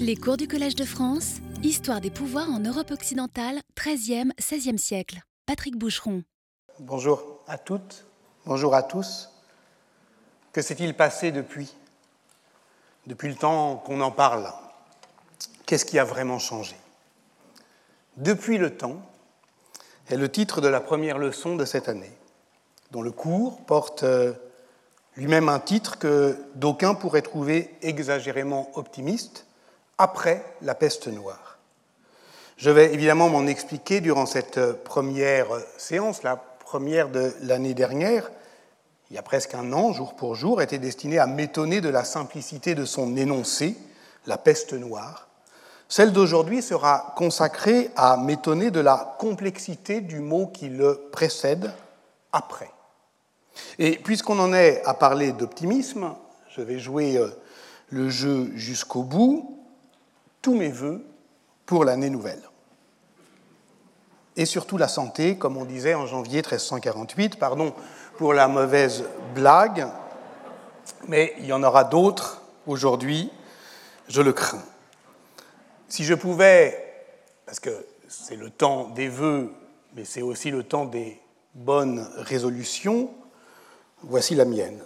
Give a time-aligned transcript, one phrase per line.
[0.00, 5.20] Les cours du Collège de France, Histoire des pouvoirs en Europe occidentale, 13e, 16e siècle.
[5.46, 6.22] Patrick Boucheron.
[6.78, 8.04] Bonjour à toutes,
[8.46, 9.30] bonjour à tous.
[10.52, 11.74] Que s'est-il passé depuis?
[13.06, 14.52] Depuis le temps qu'on en parle
[15.66, 16.76] Qu'est-ce qui a vraiment changé?
[18.16, 19.00] Depuis le temps
[20.08, 22.12] est le titre de la première leçon de cette année,
[22.90, 24.32] dont le cours porte euh,
[25.16, 29.46] lui-même un titre que d'aucuns pourraient trouver exagérément optimiste,
[30.00, 31.58] après la peste noire.
[32.56, 38.30] Je vais évidemment m'en expliquer durant cette première séance, la première de l'année dernière,
[39.10, 42.04] il y a presque un an, jour pour jour, était destinée à m'étonner de la
[42.04, 43.76] simplicité de son énoncé,
[44.26, 45.28] la peste noire.
[45.88, 51.72] Celle d'aujourd'hui sera consacrée à m'étonner de la complexité du mot qui le précède,
[52.32, 52.70] après.
[53.78, 56.14] Et puisqu'on en est à parler d'optimisme,
[56.56, 57.28] je vais jouer euh,
[57.90, 59.59] le jeu jusqu'au bout.
[60.42, 61.04] Tous mes voeux
[61.66, 62.42] pour l'année nouvelle.
[64.36, 67.74] Et surtout la santé, comme on disait en janvier 1348, pardon
[68.16, 69.86] pour la mauvaise blague,
[71.08, 73.30] mais il y en aura d'autres aujourd'hui,
[74.08, 74.62] je le crains.
[75.88, 76.94] Si je pouvais,
[77.46, 79.52] parce que c'est le temps des vœux,
[79.94, 81.20] mais c'est aussi le temps des
[81.54, 83.10] bonnes résolutions,
[84.02, 84.82] Voici la mienne.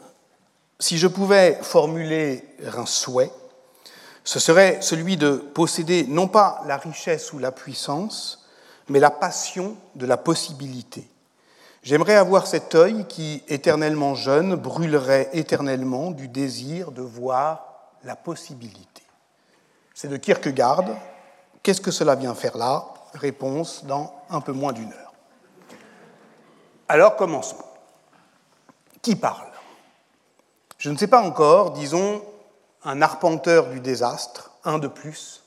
[0.80, 2.44] Si je pouvais formuler
[2.76, 3.30] un souhait,
[4.24, 8.46] ce serait celui de posséder non pas la richesse ou la puissance,
[8.88, 11.06] mais la passion de la possibilité.
[11.82, 17.66] J'aimerais avoir cet œil qui, éternellement jeune, brûlerait éternellement du désir de voir
[18.04, 19.02] la possibilité.
[19.94, 20.84] C'est de Kierkegaard.
[21.62, 22.86] Qu'est-ce que cela vient faire là?
[23.12, 25.12] Réponse dans un peu moins d'une heure.
[26.88, 27.56] Alors commençons.
[29.02, 29.48] Qui parle?
[30.78, 32.22] Je ne sais pas encore, disons,
[32.84, 35.42] un arpenteur du désastre, un de plus,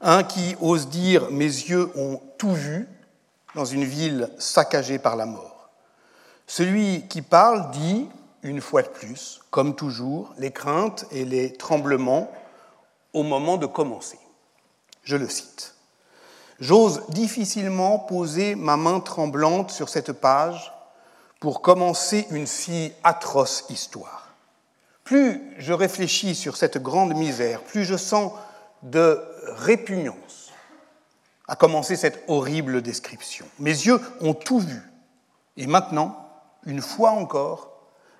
[0.00, 2.88] un qui ose dire Mes yeux ont tout vu
[3.54, 5.70] dans une ville saccagée par la mort.
[6.46, 8.08] Celui qui parle dit,
[8.42, 12.30] une fois de plus, comme toujours, les craintes et les tremblements
[13.12, 14.18] au moment de commencer.
[15.02, 15.74] Je le cite.
[16.60, 20.72] J'ose difficilement poser ma main tremblante sur cette page
[21.40, 24.25] pour commencer une si atroce histoire.
[25.06, 28.32] Plus je réfléchis sur cette grande misère, plus je sens
[28.82, 29.22] de
[29.56, 30.52] répugnance
[31.46, 33.46] à commencer cette horrible description.
[33.60, 34.82] Mes yeux ont tout vu.
[35.56, 36.28] Et maintenant,
[36.64, 37.70] une fois encore,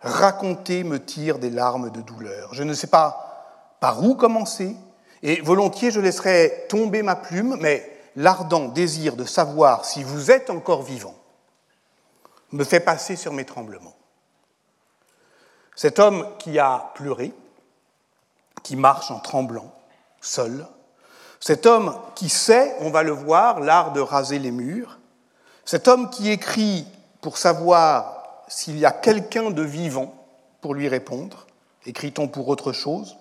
[0.00, 2.54] raconter me tire des larmes de douleur.
[2.54, 4.76] Je ne sais pas par où commencer,
[5.24, 10.50] et volontiers je laisserai tomber ma plume, mais l'ardent désir de savoir si vous êtes
[10.50, 11.16] encore vivant
[12.52, 13.96] me fait passer sur mes tremblements.
[15.76, 17.32] Cet homme qui a pleuré,
[18.62, 19.72] qui marche en tremblant,
[20.20, 20.66] seul,
[21.38, 24.98] cet homme qui sait, on va le voir, l'art de raser les murs,
[25.64, 26.86] cet homme qui écrit
[27.20, 30.14] pour savoir s'il y a quelqu'un de vivant
[30.60, 31.46] pour lui répondre,
[31.84, 33.16] écrit-on pour autre chose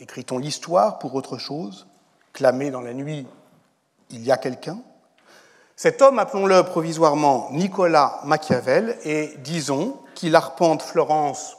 [0.00, 1.86] Écrit-on l'histoire pour autre chose
[2.32, 3.26] Clamé dans la nuit,
[4.10, 4.78] il y a quelqu'un?
[5.76, 11.56] Cet homme, appelons-le provisoirement Nicolas Machiavel, et disons qu'il arpente Florence,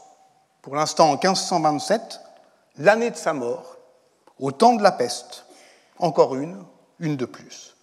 [0.62, 2.20] pour l'instant en 1527,
[2.80, 3.78] l'année de sa mort,
[4.38, 5.46] au temps de la peste.
[5.98, 6.58] Encore une,
[7.00, 7.78] une de plus.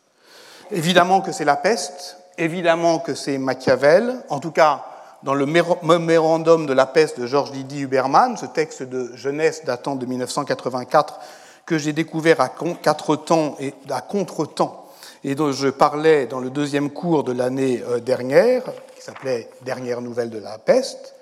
[0.71, 4.85] Évidemment que c'est la peste, évidemment que c'est Machiavel, en tout cas
[5.23, 9.97] dans le mémorandum de la peste de Georges Lydie Huberman, ce texte de jeunesse datant
[9.97, 11.19] de 1984
[11.65, 12.51] que j'ai découvert à
[12.83, 14.86] quatre temps et à contre-temps
[15.27, 18.63] et dont je parlais dans le deuxième cours de l'année euh, dernière,
[18.95, 21.17] qui s'appelait Dernière nouvelle de la peste,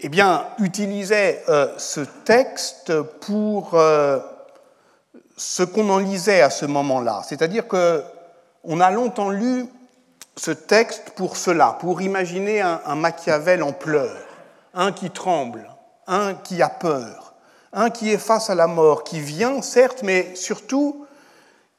[0.00, 4.20] eh bien, utilisait euh, ce texte pour euh,
[5.36, 7.20] ce qu'on en lisait à ce moment-là.
[7.28, 9.66] C'est-à-dire qu'on a longtemps lu
[10.36, 14.16] ce texte pour cela, pour imaginer un, un Machiavel en pleurs,
[14.72, 15.68] un qui tremble,
[16.06, 17.34] un qui a peur,
[17.74, 21.03] un qui est face à la mort, qui vient, certes, mais surtout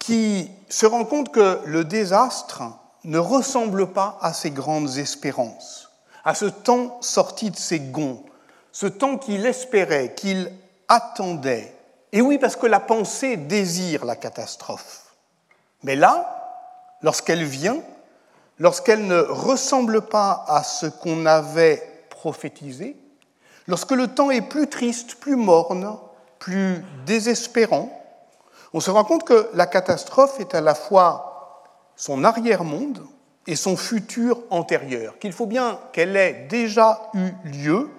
[0.06, 2.62] qui se rend compte que le désastre
[3.06, 5.90] ne ressemble pas à ses grandes espérances,
[6.24, 8.24] à ce temps sorti de ses gonds,
[8.72, 10.52] ce temps qu'il espérait, qu'il
[10.88, 11.76] attendait.
[12.12, 15.16] Et oui, parce que la pensée désire la catastrophe.
[15.82, 16.60] Mais là,
[17.02, 17.82] lorsqu'elle vient,
[18.60, 21.82] lorsqu'elle ne ressemble pas à ce qu'on avait
[22.12, 22.96] prophétisé,
[23.66, 25.98] lorsque le temps est plus triste, plus morne,
[26.38, 28.05] plus désespérant,
[28.76, 31.64] on se rend compte que la catastrophe est à la fois
[31.96, 33.08] son arrière-monde
[33.48, 37.90] et son futur antérieur, qu'il faut bien qu'elle ait déjà eu lieu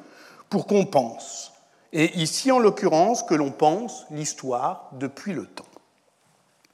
[0.51, 1.55] pour qu'on pense.
[1.95, 5.65] Et ici en l'occurrence que l'on pense l'histoire depuis le temps.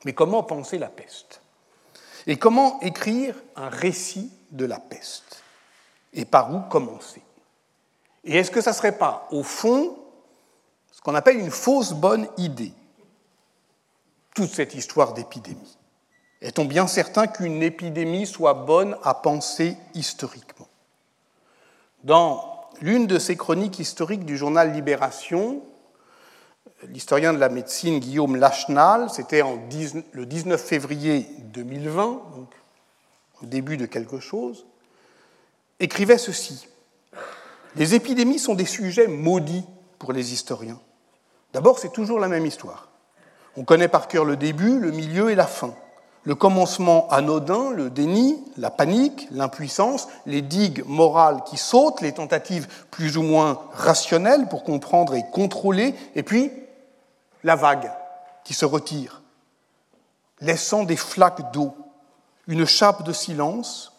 [0.05, 1.41] Mais comment penser la peste?
[2.27, 5.45] Et comment écrire un récit de la peste?
[6.13, 7.23] Et par où commencer?
[8.25, 9.97] Et est-ce que ça ne serait pas, au fond,
[10.91, 12.73] ce qu'on appelle une fausse bonne idée?
[14.34, 15.79] Toute cette histoire d'épidémie
[16.40, 20.69] Est-on bien certain qu'une épidémie soit bonne à penser historiquement?
[22.05, 25.62] Dans l'une de ces chroniques historiques du journal Libération,
[26.88, 29.43] l'historien de la médecine Guillaume Lachenal, c'était
[30.12, 32.49] le 19 février 2020, donc
[33.43, 34.67] au début de quelque chose,
[35.79, 36.67] écrivait ceci.
[37.76, 39.64] Les épidémies sont des sujets maudits
[39.99, 40.81] pour les historiens.
[41.52, 42.92] D'abord, c'est toujours la même histoire.
[43.57, 45.75] On connaît par cœur le début, le milieu et la fin.
[46.25, 52.69] Le commencement anodin, le déni, la panique, l'impuissance, les digues morales qui sautent, les tentatives
[52.91, 56.53] plus ou moins rationnelles pour comprendre et contrôler, et puis
[57.43, 57.91] la vague
[58.45, 59.21] qui se retire,
[60.41, 61.75] laissant des flaques d'eau,
[62.47, 63.93] une chape de silence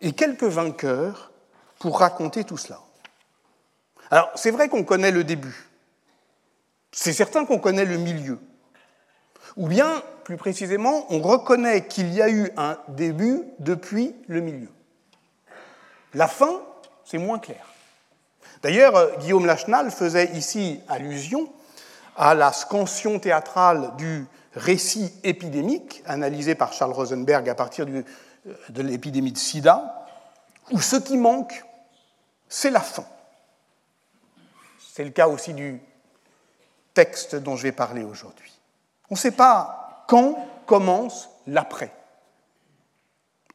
[0.00, 1.30] et quelques vainqueurs
[1.78, 2.80] pour raconter tout cela.
[4.10, 5.68] Alors, c'est vrai qu'on connaît le début,
[6.92, 8.38] c'est certain qu'on connaît le milieu,
[9.58, 14.68] ou bien, plus précisément, on reconnaît qu'il y a eu un début depuis le milieu.
[16.14, 16.62] La fin,
[17.04, 17.66] c'est moins clair.
[18.62, 21.52] D'ailleurs, Guillaume Lachenal faisait ici allusion
[22.16, 28.02] à la scansion théâtrale du récit épidémique, analysé par Charles Rosenberg à partir euh,
[28.68, 30.06] de l'épidémie de sida,
[30.70, 31.64] où ce qui manque,
[32.48, 33.04] c'est la fin.
[34.94, 35.80] C'est le cas aussi du
[36.94, 38.57] texte dont je vais parler aujourd'hui.
[39.10, 41.92] On ne sait pas quand commence l'après.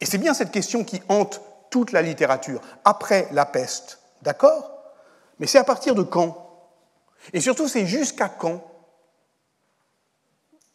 [0.00, 1.40] Et c'est bien cette question qui hante
[1.70, 2.60] toute la littérature.
[2.84, 4.70] Après la peste, d'accord?
[5.38, 6.40] Mais c'est à partir de quand?
[7.32, 8.62] Et surtout, c'est jusqu'à quand?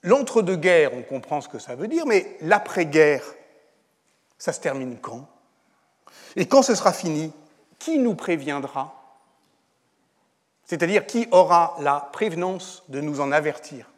[0.02, 3.24] L'entre-deux-guerres, on comprend ce que ça veut dire, mais l'après-guerre,
[4.38, 5.28] ça se termine quand?
[6.36, 7.34] Et quand ce sera fini,
[7.80, 8.96] qui nous préviendra?
[10.66, 13.90] C'est-à-dire qui aura la prévenance de nous en avertir?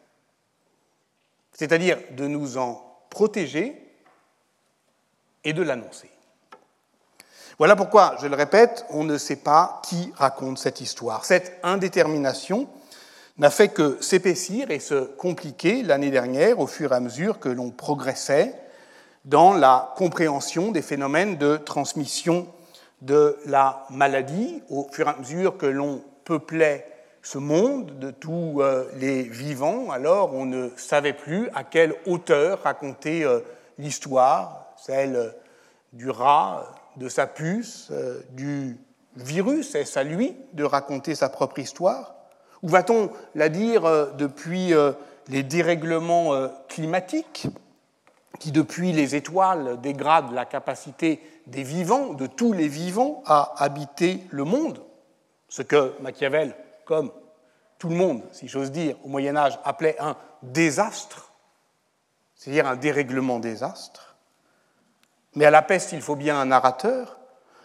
[1.62, 3.80] C'est-à-dire de nous en protéger
[5.44, 6.10] et de l'annoncer.
[7.56, 11.24] Voilà pourquoi, je le répète, on ne sait pas qui raconte cette histoire.
[11.24, 12.68] Cette indétermination
[13.38, 17.48] n'a fait que s'épaissir et se compliquer l'année dernière au fur et à mesure que
[17.48, 18.56] l'on progressait
[19.24, 22.48] dans la compréhension des phénomènes de transmission
[23.02, 26.91] de la maladie, au fur et à mesure que l'on peuplait
[27.22, 32.62] ce monde de tous euh, les vivants, alors on ne savait plus à quelle hauteur
[32.62, 33.40] raconter euh,
[33.78, 35.28] l'histoire, celle euh,
[35.92, 36.66] du rat,
[36.96, 37.90] de sa puce,
[38.30, 38.76] du
[39.16, 42.14] virus, est-ce à lui de raconter sa propre histoire?
[42.62, 44.72] Ou va-t-on la dire depuis
[45.28, 47.46] les dérèglements climatiques
[48.38, 54.20] qui, depuis les étoiles, dégradent la capacité des vivants, de tous les vivants, à habiter
[54.30, 54.82] le monde?
[55.48, 56.54] Ce que Machiavel
[56.92, 57.10] comme
[57.78, 61.32] tout le monde, si j'ose dire, au Moyen Âge, appelait un désastre,
[62.34, 64.14] c'est-à-dire un dérèglement désastre.
[65.34, 67.16] Mais à la peste, il faut bien un narrateur,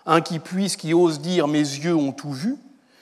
[0.06, 2.56] un qui puisse, qui ose dire mes yeux ont tout vu.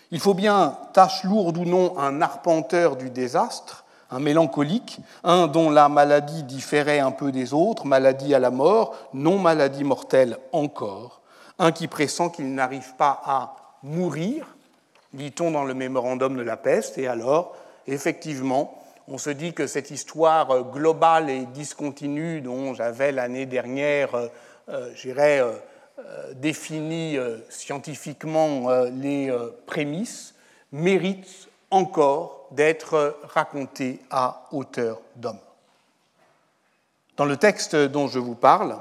[0.09, 5.69] Il faut bien, tâche lourde ou non, un arpenteur du désastre, un mélancolique, un dont
[5.69, 11.21] la maladie différait un peu des autres, maladie à la mort, non maladie mortelle encore,
[11.59, 14.54] un qui pressent qu'il n'arrive pas à mourir,
[15.15, 17.55] dit-on dans le mémorandum de la peste, et alors,
[17.87, 24.27] effectivement, on se dit que cette histoire globale et discontinue dont j'avais l'année dernière, euh,
[24.69, 25.53] euh, j'irais, euh,
[26.33, 27.17] défini
[27.47, 29.33] scientifiquement les
[29.65, 30.35] prémices,
[30.73, 35.39] mérite encore d'être racontée à hauteur d'homme.
[37.15, 38.77] Dans le texte dont je vous parle,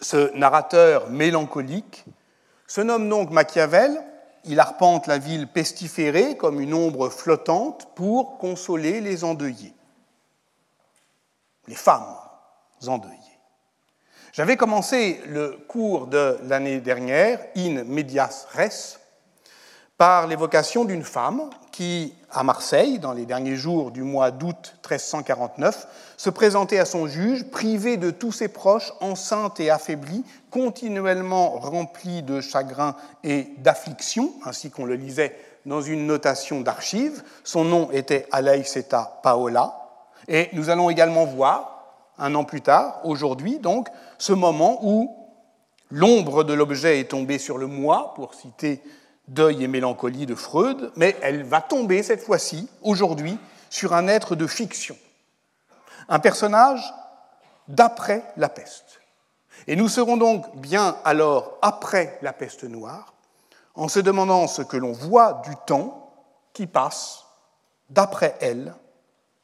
[0.00, 2.06] ce narrateur mélancolique
[2.66, 4.02] se nomme donc Machiavel
[4.44, 9.74] il arpente la ville pestiférée comme une ombre flottante pour consoler les endeuillés,
[11.66, 12.16] les femmes
[12.86, 13.16] endeuillées.
[14.32, 18.98] J'avais commencé le cours de l'année dernière, In medias res,
[19.98, 25.86] par l'évocation d'une femme qui, à Marseille, dans les derniers jours du mois d'août 1349,
[26.16, 32.22] se présentait à son juge, privée de tous ses proches, enceinte et affaiblie, continuellement remplie
[32.22, 35.36] de chagrin et d'affliction, ainsi qu'on le lisait
[35.66, 37.22] dans une notation d'archives.
[37.44, 39.76] Son nom était Alaïseta Paola.
[40.28, 45.16] Et nous allons également voir, un an plus tard, aujourd'hui donc, ce moment où
[45.90, 48.82] l'ombre de l'objet est tombée sur le moi, pour citer
[49.30, 53.38] Deuil et mélancolie de Freud, mais elle va tomber cette fois-ci, aujourd'hui,
[53.70, 54.96] sur un être de fiction,
[56.08, 56.82] un personnage
[57.68, 59.00] d'après la peste.
[59.68, 63.14] Et nous serons donc bien alors après la peste noire,
[63.76, 66.12] en se demandant ce que l'on voit du temps
[66.52, 67.24] qui passe
[67.88, 68.74] d'après elle,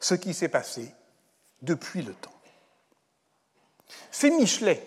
[0.01, 0.93] ce qui s'est passé
[1.63, 2.31] depuis le temps.
[4.11, 4.85] C'est Michelet,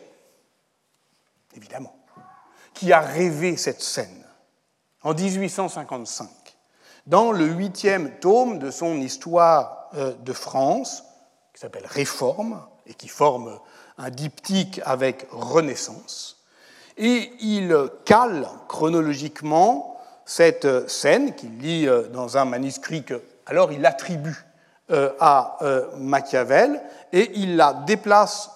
[1.55, 1.95] évidemment,
[2.73, 4.25] qui a rêvé cette scène
[5.03, 6.27] en 1855,
[7.07, 11.03] dans le huitième tome de son histoire euh, de France,
[11.53, 13.59] qui s'appelle Réforme, et qui forme
[13.97, 16.43] un diptyque avec Renaissance.
[16.97, 17.75] Et il
[18.05, 24.45] cale chronologiquement cette scène qu'il lit euh, dans un manuscrit que alors il attribue
[24.91, 25.57] euh, à
[25.97, 26.81] Machiavel
[27.13, 28.51] et il la déplace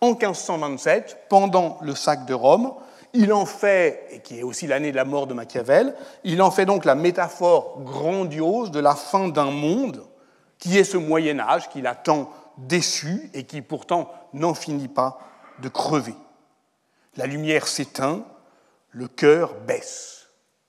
[0.00, 2.72] en 1527 pendant le sac de Rome
[3.16, 5.94] il en fait, et qui est aussi l'année de la mort de Machiavel,
[6.24, 10.06] il en fait donc la métaphore grandiose de la fin d'un monde
[10.58, 15.18] qui est ce Moyen Âge qu'il a tant déçu et qui pourtant n'en finit pas
[15.60, 16.14] de crever.
[17.16, 18.24] La lumière s'éteint,
[18.90, 20.28] le cœur baisse,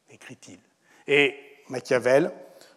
[0.10, 0.60] écrit-il.
[1.08, 1.36] Et
[1.70, 2.32] Machiavel,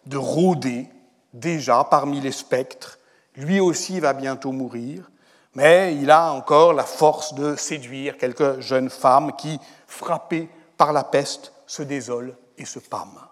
[0.05, 0.87] de rôder
[1.33, 2.99] déjà parmi les spectres,
[3.35, 5.09] lui aussi va bientôt mourir,
[5.55, 11.03] mais il a encore la force de séduire quelques jeunes femmes qui, frappées par la
[11.03, 13.27] peste, se désolent et se pâment.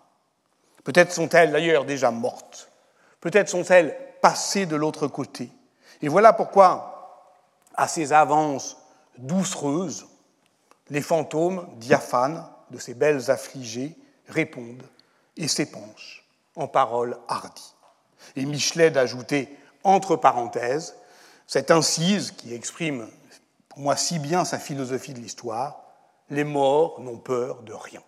[0.84, 2.70] Peut-être sont-elles d'ailleurs déjà mortes,
[3.22, 5.52] peut-être sont-elles passées de l'autre côté.
[6.02, 7.26] Et voilà pourquoi,
[7.76, 8.78] à ces avances
[9.18, 10.08] doucereuses,
[10.90, 13.96] les fantômes diaphanes de ces belles affligées
[14.28, 14.88] répondent
[15.38, 17.76] et s'épanchent en paroles hardies.
[18.36, 20.96] Et Michelet d'ajouter entre parenthèses
[21.50, 23.08] cette incise qui exprime
[23.70, 25.82] pour moi si bien sa philosophie de l'histoire,
[26.30, 28.04] les morts n'ont peur de rien.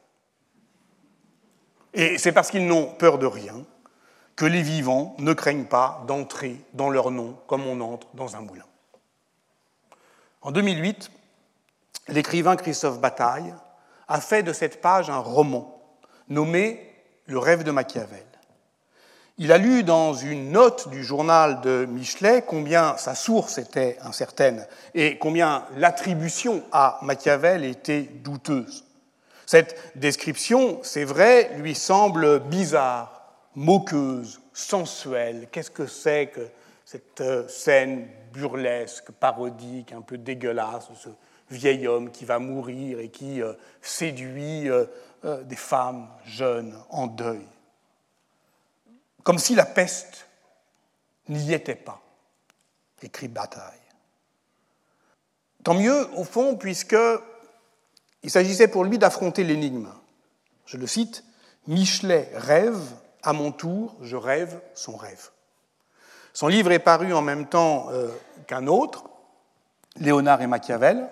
[1.96, 3.66] Et c'est parce qu'ils n'ont peur de rien
[4.36, 8.42] que les vivants ne craignent pas d'entrer dans leur nom comme on entre dans un
[8.42, 8.68] moulin.
[10.44, 11.10] En 2008,
[12.10, 13.56] l'écrivain Christophe Bataille
[14.08, 15.98] a fait de cette page un roman
[16.30, 16.94] nommé
[17.26, 18.31] Le rêve de Machiavel.
[19.44, 24.68] Il a lu dans une note du journal de Michelet combien sa source était incertaine
[24.94, 28.86] et combien l'attribution à Machiavel était douteuse.
[29.48, 35.48] Cette description, c'est vrai, lui semble bizarre, moqueuse, sensuelle.
[35.52, 36.48] Qu'est-ce que c'est que
[36.86, 41.10] cette euh, scène burlesque, parodique, un peu dégueulasse, ce
[41.50, 44.86] vieil homme qui va mourir et qui euh, séduit euh,
[45.46, 47.48] des femmes jeunes en deuil?
[49.24, 50.28] Comme si la peste
[51.30, 52.02] n'y était pas,
[53.02, 53.80] écrit Bataille.
[55.64, 59.90] Tant mieux, au fond, puisqu'il s'agissait pour lui d'affronter l'énigme.
[60.66, 61.24] Je le cite
[61.68, 62.80] Michelet rêve,
[63.22, 65.30] à mon tour, je rêve son rêve.
[66.34, 68.08] Son livre est paru en même temps euh,
[68.48, 69.04] qu'un autre,
[69.98, 71.08] Léonard et Machiavel,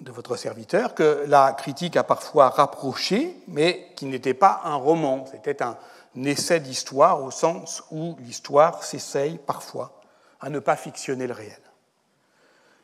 [0.00, 5.26] de votre serviteur, que la critique a parfois rapproché, mais qui n'était pas un roman,
[5.30, 5.76] c'était un,
[6.16, 10.00] essai d'histoire au sens où l'histoire s'essaye parfois
[10.40, 11.58] à ne pas fictionner le réel.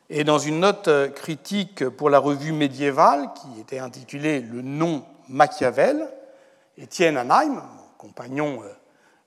[0.09, 6.09] Et dans une note critique pour la revue médiévale qui était intitulée Le nom Machiavel,
[6.77, 7.63] Étienne Anheim,
[7.97, 8.67] compagnon euh,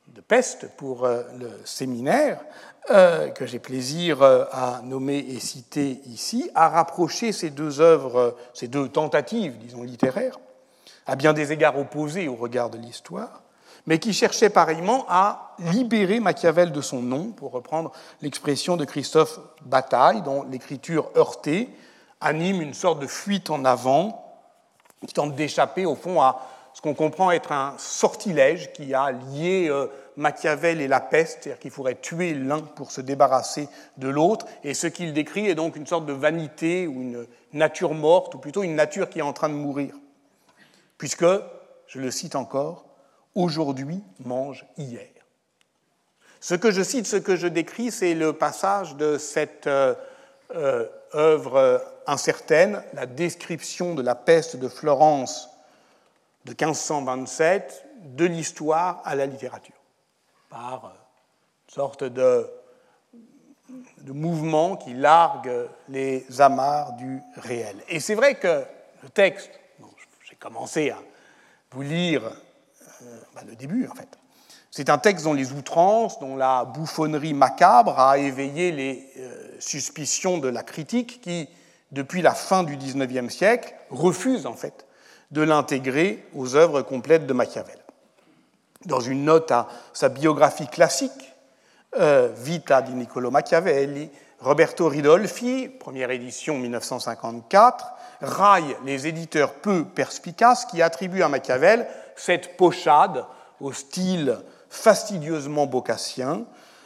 [0.09, 2.41] de peste pour euh, le séminaire,
[2.91, 8.69] euh, que j'ai plaisir à nommer et citer ici, a rapproché ces deux œuvres, ces
[8.69, 10.39] deux tentatives, disons, littéraires,
[11.07, 13.43] à bien des égards opposés au regard de l'histoire,
[13.87, 19.39] mais qui cherchait pareillement à libérer Machiavel de son nom, pour reprendre l'expression de Christophe
[19.63, 21.69] Bataille, dont l'écriture heurtée
[22.21, 24.21] anime une sorte de fuite en avant,
[25.07, 26.41] qui tente d'échapper au fond à
[26.73, 29.87] ce qu'on comprend être un sortilège qui a lié euh,
[30.17, 34.75] Machiavel et la peste, c'est-à-dire qu'il faudrait tuer l'un pour se débarrasser de l'autre, et
[34.75, 38.63] ce qu'il décrit est donc une sorte de vanité ou une nature morte, ou plutôt
[38.63, 39.95] une nature qui est en train de mourir.
[40.99, 41.27] Puisque,
[41.87, 42.87] je le cite encore,
[43.35, 45.09] aujourd'hui mange hier.
[46.41, 49.95] Ce que je cite, ce que je décris, c'est le passage de cette euh,
[50.55, 55.49] euh, œuvre incertaine, la description de la peste de Florence
[56.45, 59.75] de 1527, de l'histoire à la littérature,
[60.51, 60.93] par
[61.67, 62.47] une sorte de
[64.07, 67.83] mouvement qui largue les amarres du réel.
[67.89, 68.65] Et c'est vrai que
[69.03, 69.51] le texte,
[70.29, 70.99] j'ai commencé à
[71.71, 72.23] vous lire
[73.05, 74.09] euh, bah, le début en fait.
[74.71, 80.39] C'est un texte dont les outrances, dont la bouffonnerie macabre a éveillé les euh, suspicions
[80.39, 81.49] de la critique qui,
[81.93, 84.85] depuis la fin du XIXe siècle, refuse en fait
[85.31, 87.79] de l'intégrer aux œuvres complètes de Machiavel.
[88.85, 91.33] Dans une note à sa biographie classique,
[91.97, 97.87] euh, Vita di Niccolo Machiavelli, Roberto Ridolfi, première édition 1954,
[98.21, 103.25] raille les éditeurs peu perspicaces qui attribuent à Machiavel cette pochade
[103.61, 106.45] au style fastidieusement bocassien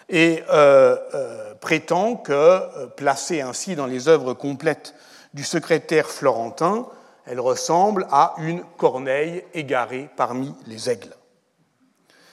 [0.08, 4.94] et euh, euh, prétend que, euh, placée ainsi dans les œuvres complètes
[5.35, 6.87] du secrétaire florentin,
[7.26, 11.14] elle ressemble à une corneille égarée parmi les aigles.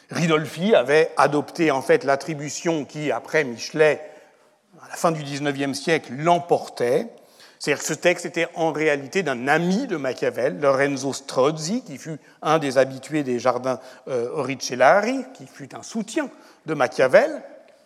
[0.10, 4.02] Ridolfi avait adopté en fait l'attribution qui, après Michelet,
[4.82, 7.08] à la fin du XIXe siècle, l'emportait.
[7.60, 12.18] C'est-à-dire que ce texte était en réalité d'un ami de Machiavel, Lorenzo Strozzi, qui fut
[12.42, 14.46] un des habitués des jardins euh,
[15.34, 16.30] qui fut un soutien
[16.66, 17.42] de Machiavel,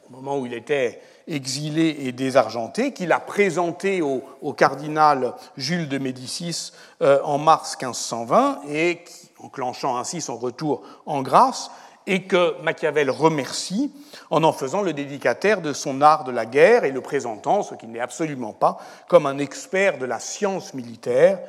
[0.09, 5.99] au moment où il était exilé et désargenté, qu'il a présenté au, cardinal Jules de
[5.99, 6.71] Médicis
[7.01, 9.03] euh, en mars 1520 et
[9.37, 11.69] enclenchant ainsi son retour en grâce,
[12.09, 13.93] et que Machiavel remercie
[14.31, 17.75] en en faisant le dédicataire de son art de la guerre et le présentant, ce
[17.75, 21.39] qu'il n'est absolument pas, comme un expert de la science militaire,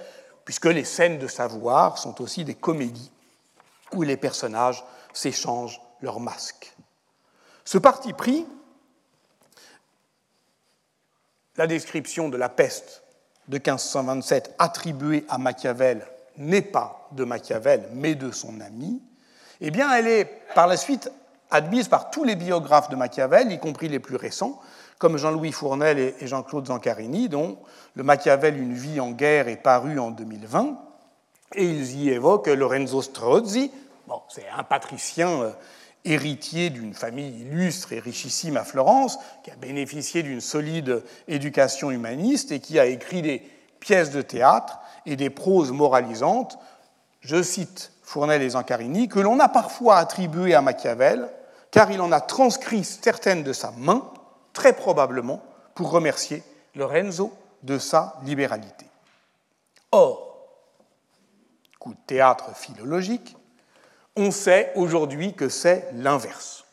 [0.44, 3.10] puisque les scènes de savoir sont aussi des comédies
[3.94, 6.74] où les personnages s'échangent leurs masques.
[7.64, 8.44] Ce parti pris,
[11.56, 13.02] la description de la peste
[13.48, 19.00] de 1527 attribuée à Machiavel n'est pas de Machiavel, mais de son ami,
[19.60, 20.24] eh bien, elle est
[20.54, 21.10] par la suite
[21.50, 24.60] admise par tous les biographes de Machiavel, y compris les plus récents,
[24.98, 27.58] comme Jean-Louis Fournel et Jean-Claude Zancarini, dont
[27.94, 30.78] le Machiavel Une vie en guerre est paru en 2020.
[31.56, 33.72] Et ils y évoquent Lorenzo Strozzi,
[34.06, 35.50] bon, c'est un patricien euh,
[36.04, 42.52] héritier d'une famille illustre et richissime à Florence, qui a bénéficié d'une solide éducation humaniste
[42.52, 43.42] et qui a écrit des
[43.80, 46.58] pièces de théâtre et des proses moralisantes.
[47.20, 51.28] Je cite Fournel et Zancarini, que l'on a parfois attribué à Machiavel,
[51.70, 54.04] car il en a transcrit certaines de sa main,
[54.52, 55.40] très probablement
[55.76, 56.42] pour remercier
[56.74, 57.32] Lorenzo
[57.62, 58.84] de sa libéralité.
[59.92, 60.44] Or,
[61.78, 63.36] coup de théâtre philologique,
[64.16, 66.64] on sait aujourd'hui que c'est l'inverse.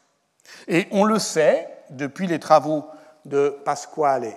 [0.67, 2.83] Et on le sait depuis les travaux
[3.25, 4.33] de Pasquale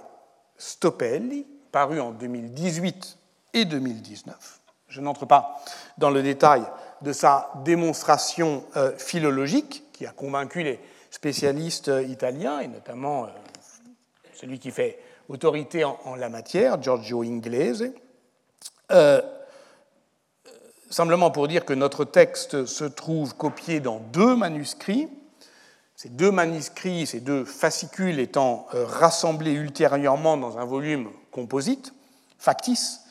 [0.58, 3.16] Stoppelli, parus en 2018
[3.54, 4.60] et 2019.
[4.88, 5.62] Je n'entre pas
[5.96, 6.62] dans le détail
[7.02, 13.28] de sa démonstration euh, philologique, qui a convaincu les spécialistes euh, italiens, et notamment euh,
[14.34, 17.92] celui qui fait autorité en, la matière, Giorgio Inglese.
[20.90, 25.08] simplement pour dire que notre texte se trouve copié dans deux manuscrits,
[25.94, 31.94] ces deux manuscrits, ces deux fascicules étant rassemblés ultérieurement dans un volume composite,
[32.38, 33.02] factice,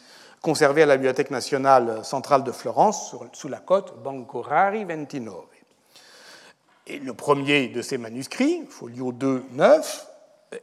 [0.41, 5.33] conservé à la Bibliothèque nationale centrale de Florence, sous la cote Bancorari 29.
[6.87, 10.07] Et le premier de ces manuscrits, folio 2, 9,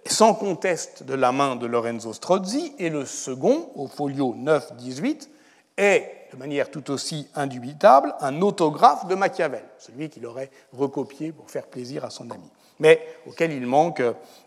[0.06, 5.30] sans conteste de la main de Lorenzo Strozzi, et le second, au folio 9, 18,
[5.76, 11.50] est, de manière tout aussi indubitable, un autographe de Machiavel, celui qu'il aurait recopié pour
[11.50, 14.02] faire plaisir à son ami, mais auquel il manque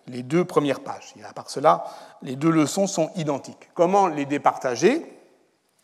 [0.07, 1.13] les deux premières pages.
[1.17, 1.85] Et à part cela,
[2.21, 3.69] les deux leçons sont identiques.
[3.73, 5.18] Comment les départager?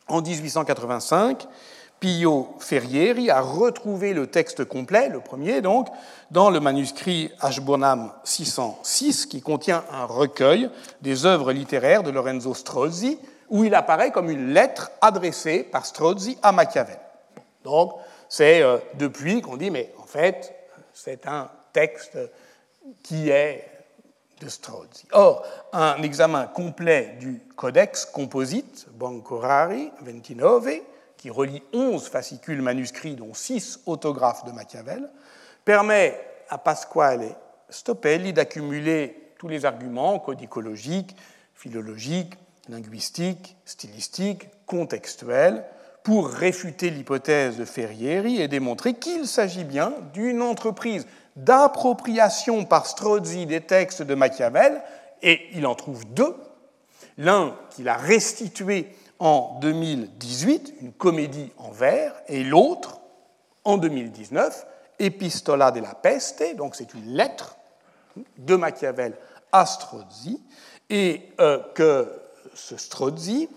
[0.07, 1.47] En 1885,
[1.99, 5.87] Pio Ferrieri a retrouvé le texte complet, le premier donc,
[6.29, 10.69] dans le manuscrit Ashburnham 606, qui contient un recueil
[11.01, 13.17] des œuvres littéraires de Lorenzo Strozzi,
[13.49, 16.99] où il apparaît comme une lettre adressée par Strozzi à Machiavel.
[17.63, 17.93] Donc,
[18.27, 20.53] c'est euh, depuis qu'on dit, mais en fait,
[20.93, 22.17] c'est un texte
[23.03, 23.74] qui est
[24.39, 25.07] de Strozzi.
[25.11, 25.43] Or,
[25.73, 30.81] un examen complet du Codex Composite Bancorari 29,
[31.17, 35.09] qui relie 11 fascicules manuscrits, dont 6 autographes de Machiavel,
[35.63, 36.19] permet
[36.49, 37.35] à Pasquale
[37.69, 41.15] Stoppelli d'accumuler tous les arguments codicologiques,
[41.53, 42.33] philologiques,
[42.69, 45.65] linguistiques, stylistiques, contextuels,
[46.03, 53.45] pour réfuter l'hypothèse de Ferrieri et démontrer qu'il s'agit bien d'une entreprise d'appropriation par Strozzi
[53.45, 54.81] des textes de Machiavel,
[55.21, 56.35] et il en trouve deux.
[57.17, 62.99] L'un qu'il a restitué en 2018, une comédie en vers, et l'autre,
[63.63, 64.65] en 2019,
[64.99, 67.57] Epistola della Peste, donc c'est une lettre
[68.37, 69.13] de Machiavel
[69.51, 70.41] à Strozzi,
[70.89, 72.21] et euh, que
[72.53, 73.49] ce Strozzi,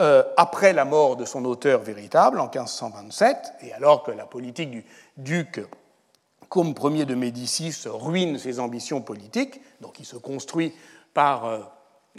[0.00, 4.70] euh, après la mort de son auteur véritable en 1527, et alors que la politique
[4.70, 4.84] du
[5.16, 5.60] duc
[6.54, 10.72] comme Ier de Médicis ruine ses ambitions politiques, donc il se construit
[11.12, 11.60] par, euh,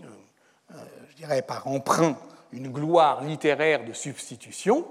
[0.02, 0.76] euh,
[1.10, 2.18] je dirais, par emprunt
[2.52, 4.86] une gloire littéraire de substitution,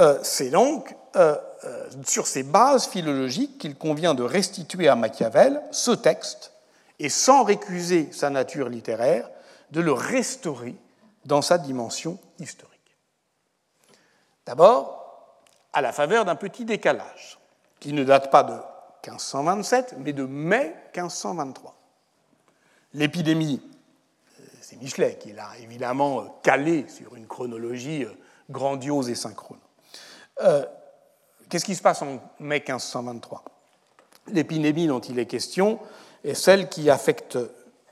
[0.00, 5.62] Euh, c'est donc euh, euh, sur ces bases philologiques qu'il convient de restituer à Machiavel
[5.70, 6.52] ce texte
[6.98, 9.28] et sans récuser sa nature littéraire,
[9.70, 10.74] de le restaurer
[11.24, 12.96] dans sa dimension historique.
[14.46, 15.40] D'abord,
[15.72, 17.38] à la faveur d'un petit décalage,
[17.78, 18.56] qui ne date pas de
[19.10, 21.74] 1527, mais de mai 1523.
[22.94, 23.60] L'épidémie,
[24.60, 28.06] c'est Michelet qui l'a évidemment calé sur une chronologie
[28.50, 29.58] grandiose et synchrone.
[30.42, 30.64] Euh,
[31.48, 33.44] qu'est-ce qui se passe en mai 1523
[34.28, 35.78] L'épidémie dont il est question
[36.24, 37.38] est celle qui, affecte,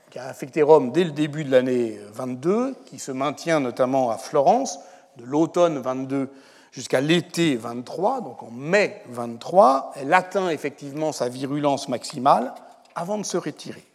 [0.09, 4.17] qui a affecté Rome dès le début de l'année 22, qui se maintient notamment à
[4.17, 4.79] Florence,
[5.17, 6.29] de l'automne 22
[6.73, 9.93] jusqu'à l'été 23, donc en mai 23.
[9.95, 12.53] Elle atteint effectivement sa virulence maximale
[12.95, 13.85] avant de se retirer.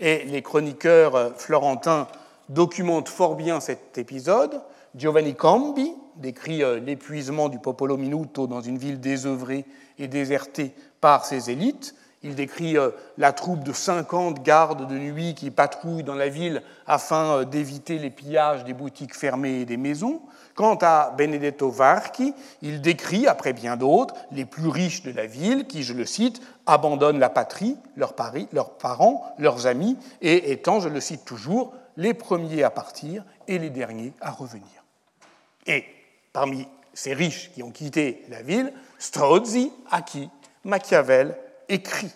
[0.00, 2.08] Et les chroniqueurs florentins
[2.48, 4.60] documentent fort bien cet épisode.
[4.94, 9.64] Giovanni Cambi, décrit euh, l'épuisement du Popolo Minuto dans une ville désœuvrée
[9.98, 11.94] et désertée par ses élites.
[12.22, 16.62] Il décrit euh, la troupe de 50 gardes de nuit qui patrouillent dans la ville
[16.86, 20.22] afin euh, d'éviter les pillages des boutiques fermées et des maisons.
[20.56, 25.66] Quant à Benedetto Varchi, il décrit, après bien d'autres, les plus riches de la ville
[25.66, 28.14] qui, je le cite, abandonnent la patrie, leurs,
[28.52, 33.58] leurs parents, leurs amis, et étant, je le cite toujours, les premiers à partir et
[33.58, 34.84] les derniers à revenir.
[35.66, 35.84] Et
[36.36, 40.28] Parmi ces riches qui ont quitté la ville, Strozzi, à qui
[40.64, 41.34] Machiavel
[41.70, 42.12] écrit.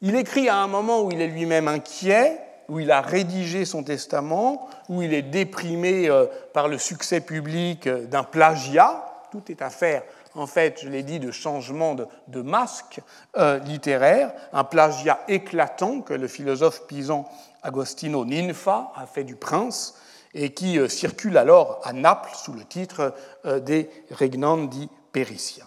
[0.00, 3.82] Il écrit à un moment où il est lui-même inquiet, où il a rédigé son
[3.82, 9.04] testament, où il est déprimé euh, par le succès public euh, d'un plagiat.
[9.30, 10.02] Tout est affaire,
[10.34, 13.00] en fait, je l'ai dit, de changement de, masque
[13.36, 17.28] euh, littéraire, un plagiat éclatant que le philosophe pisan
[17.62, 19.98] Agostino Ninfa a fait du prince,
[20.34, 25.66] et qui circule alors à Naples sous le titre des Regnandi Pericia.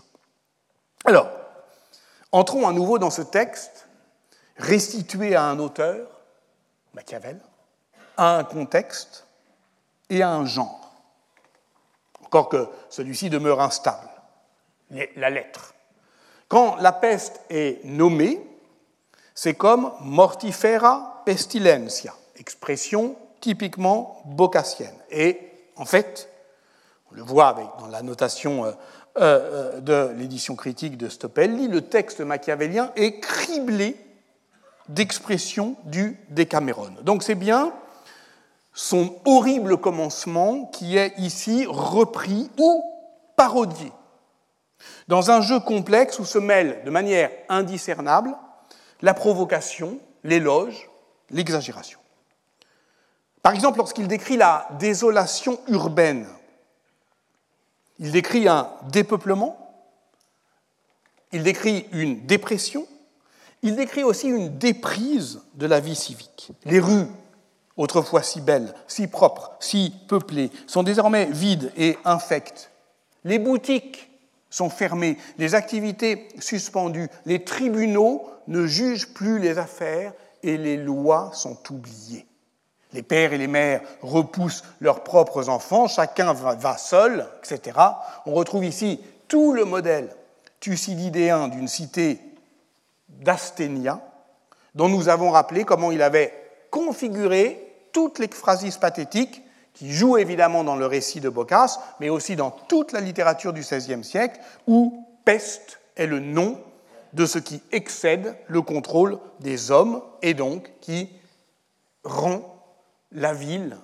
[1.05, 1.29] Alors,
[2.31, 3.87] entrons à nouveau dans ce texte,
[4.57, 6.14] restitué à un auteur,
[6.95, 7.39] Machiavel,
[8.17, 9.27] à un contexte
[10.09, 10.95] et à un genre,
[12.23, 14.09] encore que celui-ci demeure instable,
[15.15, 15.73] la lettre.
[16.47, 18.41] Quand la peste est nommée,
[19.33, 24.95] c'est comme mortifera pestilentia, expression typiquement bocassienne.
[25.11, 25.39] Et
[25.75, 26.29] en fait,
[27.11, 28.71] on le voit dans la notation euh,
[29.17, 33.97] euh, de l'édition critique de Stoppelli, le texte machiavélien est criblé
[34.89, 36.95] d'expressions du Décameron.
[37.01, 37.73] Donc c'est bien
[38.73, 42.83] son horrible commencement qui est ici repris ou
[43.35, 43.91] parodié
[45.07, 48.35] dans un jeu complexe où se mêlent de manière indiscernable
[49.01, 50.89] la provocation, l'éloge,
[51.29, 51.99] l'exagération.
[53.41, 56.27] Par exemple, lorsqu'il décrit la désolation urbaine,
[57.99, 59.57] il décrit un dépeuplement,
[61.31, 62.87] il décrit une dépression,
[63.65, 66.51] il décrit aussi une déprise de la vie civique.
[66.65, 67.07] Les rues,
[67.77, 72.69] autrefois si belles, si propres, si peuplées, sont désormais vides et infectes.
[73.23, 74.11] Les boutiques
[74.51, 81.31] sont fermées, les activités suspendues, les tribunaux ne jugent plus les affaires et les lois
[81.33, 82.27] sont oubliées.
[82.93, 87.79] Les pères et les mères repoussent leurs propres enfants, chacun va seul, etc.
[88.27, 90.15] On retrouve ici tout le modèle
[90.59, 92.19] thucydidéen d'une cité
[93.21, 94.01] d'Asténia,
[94.73, 96.33] dont nous avons rappelé comment il avait
[96.69, 99.41] configuré toutes les phrases pathétiques
[99.73, 103.61] qui jouent évidemment dans le récit de Boccace, mais aussi dans toute la littérature du
[103.61, 106.59] XVIe siècle, où peste est le nom
[107.13, 111.09] de ce qui excède le contrôle des hommes et donc qui
[112.03, 112.41] rend
[113.11, 113.77] la ville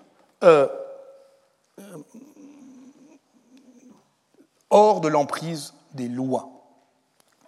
[0.43, 0.67] euh,
[1.79, 1.97] euh,
[4.69, 6.49] hors de l'emprise des lois.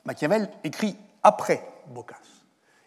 [0.06, 2.18] Machiavel écrit après Boccace.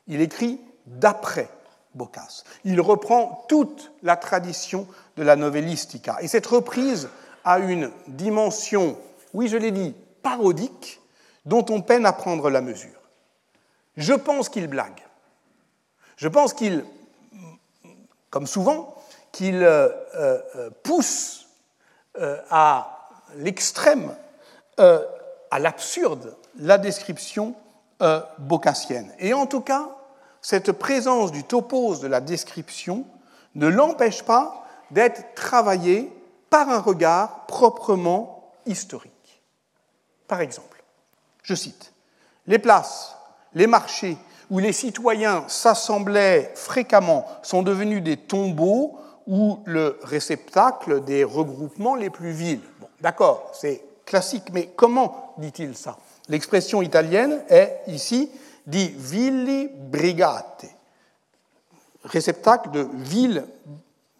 [0.06, 1.48] Il écrit d'après
[1.94, 2.44] Boccace.
[2.64, 6.18] Il reprend toute la tradition de la novellistica.
[6.20, 7.09] Et cette reprise
[7.44, 8.98] a une dimension,
[9.35, 11.00] oui je l'ai dit, parodique,
[11.44, 12.90] dont on peine à prendre la mesure.
[13.96, 15.02] Je pense qu'il blague.
[16.16, 16.85] Je pense qu'il
[18.37, 18.94] comme souvent,
[19.32, 21.48] qu'il euh, euh, pousse
[22.18, 24.14] euh, à l'extrême,
[24.76, 27.54] à l'absurde, la description
[28.38, 29.12] bocassienne.
[29.18, 29.88] Et en tout cas,
[30.42, 33.04] cette présence du topos de la description
[33.54, 36.12] ne l'empêche pas d'être travaillé
[36.50, 39.42] par un regard proprement historique.
[40.28, 40.82] Par exemple,
[41.42, 41.92] je cite,
[42.46, 43.16] Les places,
[43.54, 44.16] les marchés,
[44.50, 52.11] où les citoyens s'assemblaient fréquemment sont devenus des tombeaux ou le réceptacle des regroupements les
[52.11, 52.61] plus vils.
[52.80, 54.50] Bon, D'accord, c'est classique.
[54.52, 55.96] Mais comment dit-il ça?
[56.29, 58.31] L'expression italienne est ici
[58.67, 60.67] dit villi brigate,
[62.05, 63.47] réceptacle de ville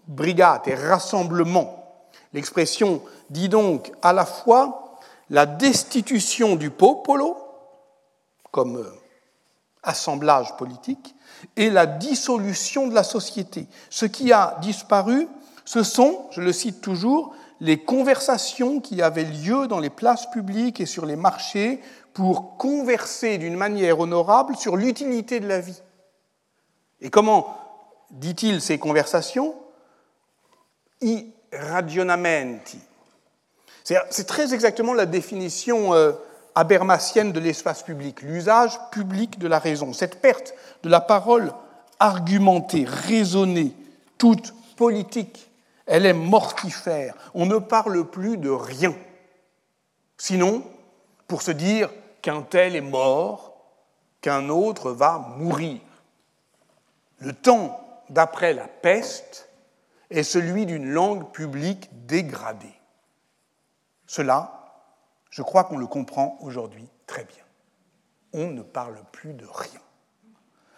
[0.07, 2.05] brigate, rassemblement.
[2.33, 4.99] L'expression dit donc à la fois
[5.31, 7.37] la destitution du popolo,
[8.53, 8.93] comme euh,
[9.83, 11.15] assemblage politique,
[11.57, 13.67] et la dissolution de la société.
[13.91, 15.29] Ce qui a disparu,
[15.65, 20.81] ce sont, je le cite toujours, les conversations qui avaient lieu dans les places publiques
[20.81, 21.81] et sur les marchés
[22.13, 25.81] pour converser d'une manière honorable sur l'utilité de la vie.
[27.01, 27.57] Et comment
[28.11, 29.55] dit-il ces conversations
[31.03, 32.79] I ragionamenti.
[33.85, 36.13] C'est très exactement la définition euh,
[36.57, 41.53] de l'espace public, l'usage public de la raison, cette perte de la parole
[41.99, 43.75] argumentée, raisonnée,
[44.19, 45.51] toute politique,
[45.87, 47.15] elle est mortifère.
[47.35, 48.95] On ne parle plus de rien.
[50.19, 50.65] Sinon,
[51.29, 51.91] pour se dire
[52.23, 53.57] qu'un tel est mort,
[54.21, 55.81] qu'un autre va mourir.
[57.19, 59.49] Le temps d'après la peste
[60.11, 62.75] est celui d'une langue publique dégradée.
[64.07, 64.57] Cela,
[65.31, 67.45] je crois qu'on le comprend aujourd'hui très bien.
[68.33, 69.81] On ne parle plus de rien.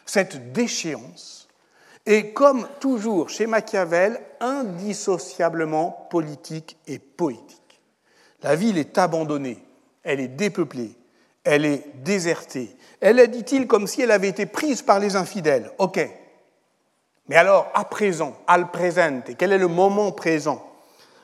[0.06, 1.47] Cette déchéance
[2.08, 7.80] est, comme toujours chez Machiavel, indissociablement politique et poétique.
[8.42, 9.62] La ville est abandonnée,
[10.02, 10.96] elle est dépeuplée,
[11.44, 12.76] elle est désertée.
[13.00, 15.70] Elle est, dit-il, comme si elle avait été prise par les infidèles.
[15.78, 16.00] OK.
[17.28, 20.64] Mais alors, à présent, al presente, quel est le moment présent?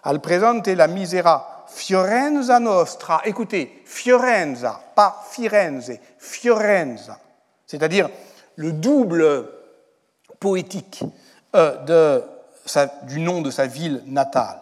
[0.03, 3.23] Al presente, la misera Fiorenza nostra.
[3.25, 7.19] Écoutez, Fiorenza, pas Firenze, Fiorenza.
[7.67, 8.11] C'est-à-dire
[8.57, 9.49] le double
[10.45, 11.03] poétique
[11.57, 12.21] euh,
[13.05, 14.61] du nom de sa ville natale.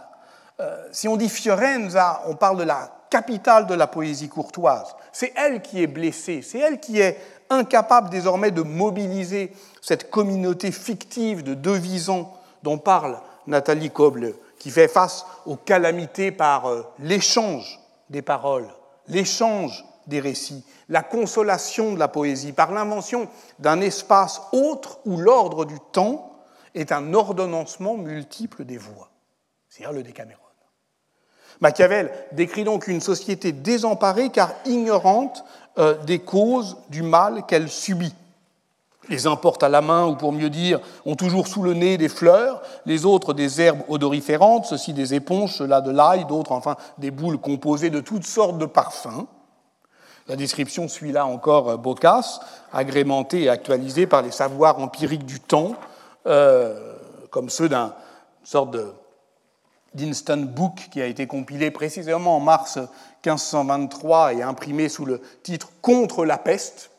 [0.60, 4.94] Euh, si on dit Fiorenza, on parle de la capitale de la poésie courtoise.
[5.12, 7.18] C'est elle qui est blessée, c'est elle qui est
[7.50, 13.18] incapable désormais de mobiliser cette communauté fictive de devisants dont parle
[13.48, 18.68] Nathalie Koble, qui fait face aux calamités par euh, l'échange des paroles,
[19.08, 25.64] l'échange des récits, la consolation de la poésie, par l'invention d'un espace autre où l'ordre
[25.64, 26.36] du temps
[26.74, 29.10] est un ordonnancement multiple des voix,
[29.68, 30.42] c'est-à-dire le Décaméron.
[31.62, 35.44] Machiavel décrit donc une société désemparée car ignorante
[35.78, 38.14] euh, des causes du mal qu'elle subit.
[39.08, 41.98] Les uns portent à la main, ou pour mieux dire, ont toujours sous le nez
[41.98, 46.76] des fleurs, les autres des herbes odoriférantes, ceux-ci des éponges, ceux-là de l'ail, d'autres enfin
[46.98, 49.26] des boules composées de toutes sortes de parfums.
[50.28, 52.40] La description suit là encore euh, Boccace,
[52.72, 55.74] agrémentée et actualisée par les savoirs empiriques du temps,
[56.26, 56.94] euh,
[57.30, 57.94] comme ceux d'un
[58.44, 58.76] sorte
[59.94, 62.78] d'Instant Book qui a été compilé précisément en mars
[63.26, 66.91] 1523 et imprimé sous le titre Contre la peste.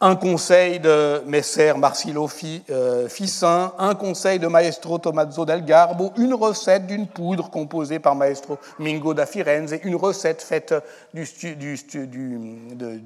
[0.00, 2.28] Un conseil de Messer Marsilio
[2.70, 8.14] euh, Fissin, un conseil de Maestro Tommaso del Garbo, une recette d'une poudre composée par
[8.14, 10.74] Maestro Mingo da Firenze, une recette faite
[11.14, 11.22] de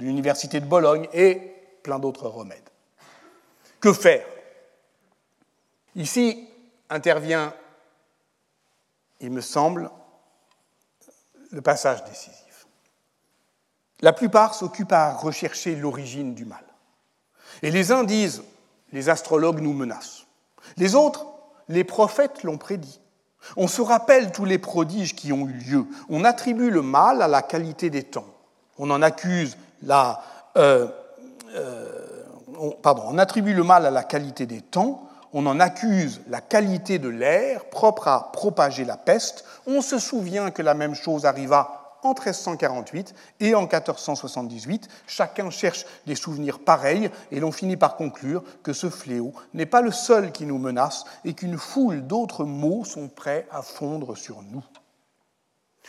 [0.01, 2.59] l'Université de Bologne et plein d'autres remèdes.
[3.81, 4.25] Que faire?
[5.95, 6.49] Ici
[6.91, 7.53] intervient
[9.21, 9.91] il me semble,
[11.51, 12.67] le passage décisif.
[14.01, 16.65] La plupart s'occupent à rechercher l'origine du mal.
[17.63, 18.43] Et les uns disent,
[18.93, 20.27] les astrologues nous menacent.
[20.77, 21.27] Les autres,
[21.69, 23.01] les prophètes l'ont prédit.
[23.57, 25.87] On se rappelle tous les prodiges qui ont eu lieu.
[26.09, 28.27] On attribue le mal à la qualité des temps.
[28.79, 30.23] On en accuse la...
[30.57, 30.89] Euh,
[31.55, 31.87] euh,
[32.61, 37.09] on attribue le mal à la qualité des temps on en accuse la qualité de
[37.09, 39.45] l'air propre à propager la peste.
[39.67, 44.89] On se souvient que la même chose arriva en 1348 et en 1478.
[45.07, 49.81] Chacun cherche des souvenirs pareils et l'on finit par conclure que ce fléau n'est pas
[49.81, 54.43] le seul qui nous menace et qu'une foule d'autres maux sont prêts à fondre sur
[54.43, 54.65] nous.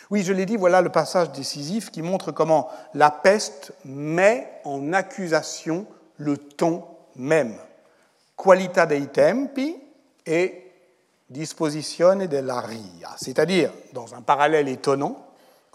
[0.09, 4.93] Oui, je l'ai dit, voilà le passage décisif qui montre comment la peste met en
[4.93, 5.85] accusation
[6.17, 7.57] le temps même
[8.39, 9.75] qualità dei tempi
[10.25, 10.71] et
[11.29, 13.15] disposizione dell'aria.
[13.17, 15.28] C'est-à-dire, dans un parallèle étonnant,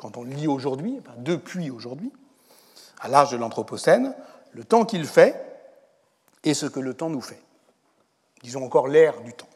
[0.05, 2.13] quand on lit aujourd'hui, depuis aujourd'hui,
[3.01, 4.15] à l'âge de l'Anthropocène,
[4.53, 5.43] le temps qu'il fait
[6.43, 7.41] et ce que le temps nous fait.
[8.43, 9.49] Disons encore l'ère du temps,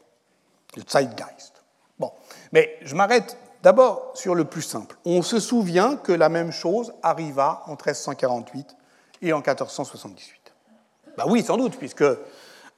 [0.75, 1.63] le Zeitgeist.
[1.99, 2.13] Bon,
[2.53, 4.97] mais je m'arrête d'abord sur le plus simple.
[5.05, 8.75] On se souvient que la même chose arriva en 1348
[9.21, 10.55] et en 1478.
[11.19, 12.05] Ben oui, sans doute, puisque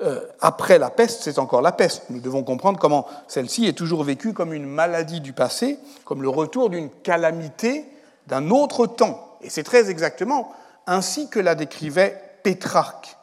[0.03, 2.05] euh, après la peste, c'est encore la peste.
[2.09, 6.29] Nous devons comprendre comment celle-ci est toujours vécue comme une maladie du passé, comme le
[6.29, 7.85] retour d'une calamité
[8.27, 9.37] d'un autre temps.
[9.43, 10.53] Et c'est très exactement
[10.87, 13.17] ainsi que la décrivait Pétrarque.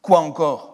[0.00, 0.70] Quoi encore?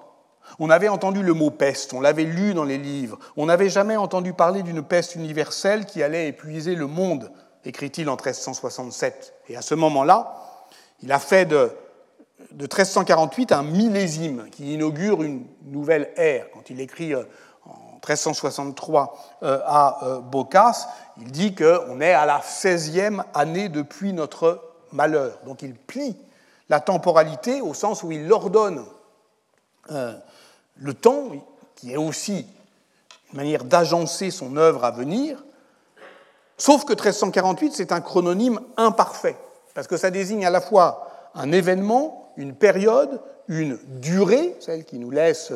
[0.60, 3.96] On avait entendu le mot peste, on l'avait lu dans les livres, on n'avait jamais
[3.96, 7.32] entendu parler d'une peste universelle qui allait épuiser le monde,
[7.64, 9.34] écrit-il en 1367.
[9.48, 10.34] Et à ce moment-là,
[11.02, 11.72] il a fait de,
[12.52, 16.46] de 1348 un millésime qui inaugure une nouvelle ère.
[16.52, 17.24] Quand il écrit euh,
[17.64, 24.12] en 1363 euh, à euh, Bocas, il dit qu'on est à la 16e année depuis
[24.12, 25.38] notre malheur.
[25.44, 26.16] Donc il plie
[26.68, 28.84] la temporalité au sens où il ordonne
[29.88, 31.28] le temps,
[31.76, 32.44] qui est aussi
[33.32, 35.44] une manière d'agencer son œuvre à venir,
[36.58, 39.36] sauf que 1348, c'est un chrononyme imparfait,
[39.74, 44.98] parce que ça désigne à la fois un événement, une période, une durée, celle qui
[44.98, 45.52] nous laisse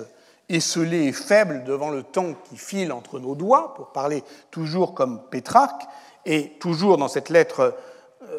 [0.49, 5.23] esselés et faibles devant le temps qui file entre nos doigts, pour parler toujours comme
[5.31, 5.83] Pétrarque,
[6.27, 7.75] et toujours dans cette lettre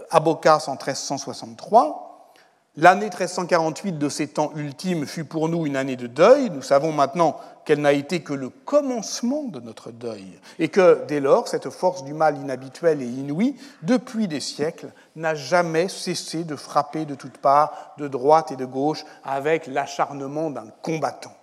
[0.09, 2.33] à Bocas en 1363.
[2.77, 6.49] L'année 1348 de ces temps ultimes fut pour nous une année de deuil.
[6.49, 11.19] Nous savons maintenant qu'elle n'a été que le commencement de notre deuil et que dès
[11.19, 16.55] lors, cette force du mal inhabituelle et inouïe, depuis des siècles, n'a jamais cessé de
[16.55, 21.35] frapper de toutes parts, de droite et de gauche, avec l'acharnement d'un combattant.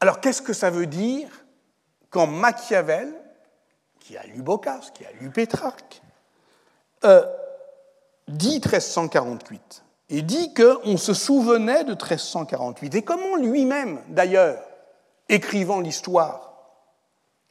[0.00, 1.28] Alors qu'est-ce que ça veut dire
[2.10, 3.12] quand Machiavel,
[3.98, 6.02] qui a lu Boccace, qui a lu Pétrarque,
[7.04, 7.24] euh,
[8.28, 14.62] dit 1348 et dit qu'on se souvenait de 1348 et comment lui-même, d'ailleurs,
[15.28, 16.52] écrivant l'histoire,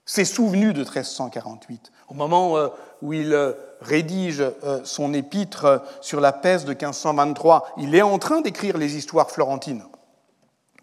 [0.05, 2.69] s'est souvenu de 1348 au moment euh,
[3.01, 4.43] où il euh, rédige
[4.83, 7.73] son épître sur la peste de 1523.
[7.77, 9.83] Il est en train d'écrire les histoires florentines.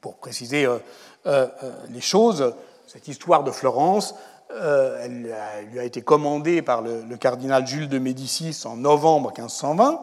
[0.01, 0.69] Pour préciser
[1.25, 2.55] les choses,
[2.87, 4.15] cette histoire de Florence,
[4.51, 5.35] euh, elle,
[5.71, 10.01] lui a été commandée par le, cardinal Jules de Médicis en novembre 1520,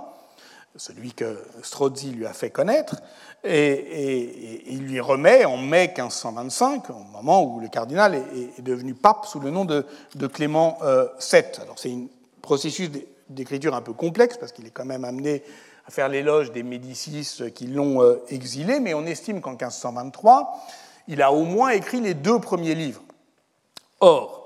[0.78, 3.02] celui que Strozzi lui a fait connaître,
[3.44, 9.26] et, il lui remet en mai 1525, au moment où le cardinal est, devenu pape
[9.26, 9.86] sous le nom de,
[10.28, 10.88] Clément VII.
[10.88, 12.08] Euh, Alors c'est un
[12.42, 12.90] processus
[13.30, 15.44] d'écriture un peu complexe, parce qu'il est quand même amené
[15.88, 20.60] à faire l'éloge des Médicis qui l'ont euh, exilé, mais on estime qu'en 1523,
[21.08, 23.02] il a au moins écrit les deux premiers livres.
[24.00, 24.45] Or,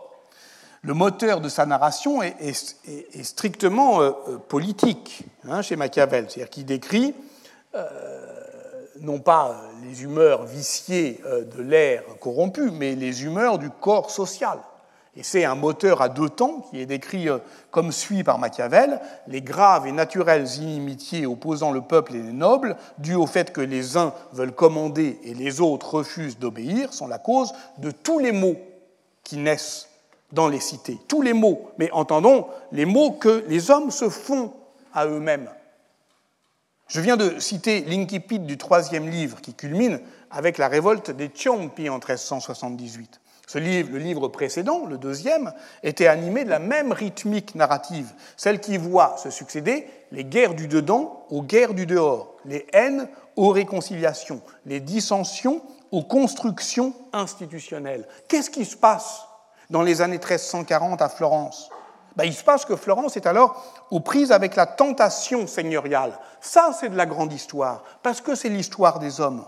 [0.81, 6.65] le moteur de sa narration est, strictement euh, euh, politique hein, chez Machiavel, c'est-à-dire qu'il
[6.65, 7.13] décrit
[7.75, 7.85] euh,
[9.01, 11.21] non pas les humeurs viciées
[11.55, 14.59] de l'air corrompu, mais les humeurs du corps social.
[15.15, 17.27] Et c'est un moteur à deux temps qui est décrit
[17.71, 22.75] comme suit par Machiavel les graves et naturelles inimitiés opposant le peuple et les nobles,
[22.97, 27.19] dues au fait que les uns veulent commander et les autres refusent d'obéir, sont la
[27.19, 28.57] cause de tous les maux
[29.23, 29.88] qui naissent
[30.31, 30.97] dans les cités.
[31.07, 34.53] Tous les mots, mais entendons les mots que les hommes se font
[34.93, 35.49] à eux-mêmes.
[36.87, 41.87] Je viens de citer l'incipit du troisième livre qui culmine avec la révolte des Ciompi
[41.87, 43.21] en 1378.
[43.45, 48.59] Ce livre, le livre précédent, le deuxième, était animé de la même rythmique narrative, celle
[48.59, 53.49] qui voit se succéder les guerres du dedans aux guerres du dehors, les haines aux
[53.49, 55.61] réconciliations, les dissensions
[55.91, 58.07] aux constructions institutionnelles.
[58.27, 59.28] Qu'est-ce qui se passe
[59.69, 61.69] dans les années 1340 à Florence
[62.15, 66.13] ben, Il se passe que Florence est alors aux prises avec la tentation seigneuriale.
[66.41, 69.45] Ça, c'est de la grande histoire, parce que c'est l'histoire des hommes.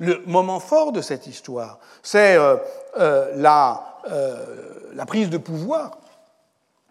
[0.00, 2.56] Le moment fort de cette histoire, c'est euh,
[2.98, 4.44] euh, la, euh,
[4.92, 5.98] la prise de pouvoir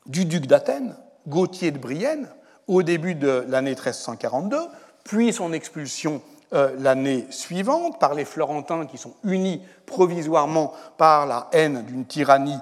[0.05, 0.95] du duc d'Athènes,
[1.27, 2.29] Gauthier de Brienne,
[2.67, 4.57] au début de l'année 1342,
[5.03, 6.21] puis son expulsion
[6.53, 12.59] euh, l'année suivante par les Florentins qui sont unis provisoirement par la haine d'une tyrannie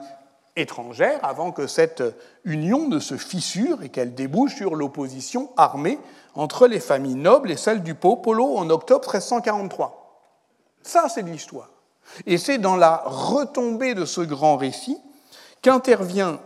[0.56, 2.04] étrangère avant que cette
[2.43, 5.99] union ne se fissure et qu'elle débouche sur l'opposition armée
[6.36, 10.01] entre les familles nobles et celles du Popolo en octobre 1343.
[10.84, 11.69] Ça, c'est de l'histoire.
[12.25, 14.97] Et c'est dans la retombée de ce grand récit
[15.62, 16.39] qu'intervient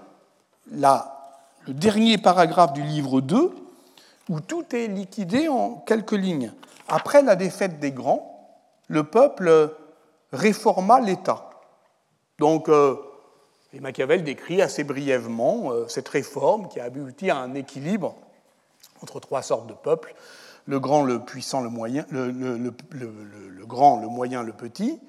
[0.71, 3.55] le dernier paragraphe du livre 2,
[4.29, 6.51] où tout est liquidé en quelques lignes.
[6.87, 8.31] Après la défaite des grands,
[8.87, 9.75] le peuple
[10.31, 11.49] réforma l'État.
[12.39, 12.95] Donc, euh,
[13.73, 18.15] Machiavel décrit assez brièvement euh, cette réforme qui a abouti à un équilibre
[19.01, 20.15] entre trois sortes de peuples,
[20.65, 24.99] le grand, le puissant, le moyen, le, grand, le moyen, le petit.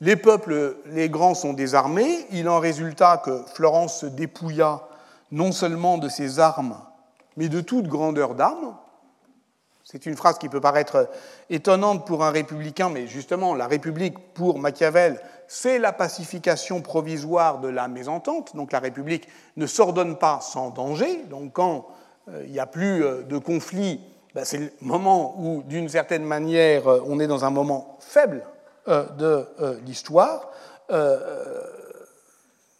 [0.00, 2.26] Les peuples, les grands sont désarmés.
[2.30, 4.88] Il en résulta que Florence se dépouilla
[5.30, 6.78] non seulement de ses armes,
[7.36, 8.74] mais de toute grandeur d'âme.
[9.94, 11.08] C'est une phrase qui peut paraître
[11.50, 17.68] étonnante pour un républicain, mais justement, la République, pour Machiavel, c'est la pacification provisoire de
[17.68, 18.56] la mésentente.
[18.56, 21.22] Donc la République ne s'ordonne pas sans danger.
[21.30, 21.86] Donc quand
[22.42, 24.00] il n'y a plus de conflit,
[24.34, 28.44] ben, c'est le moment où, d'une certaine manière, on est dans un moment faible
[28.88, 29.46] de
[29.86, 30.50] l'histoire.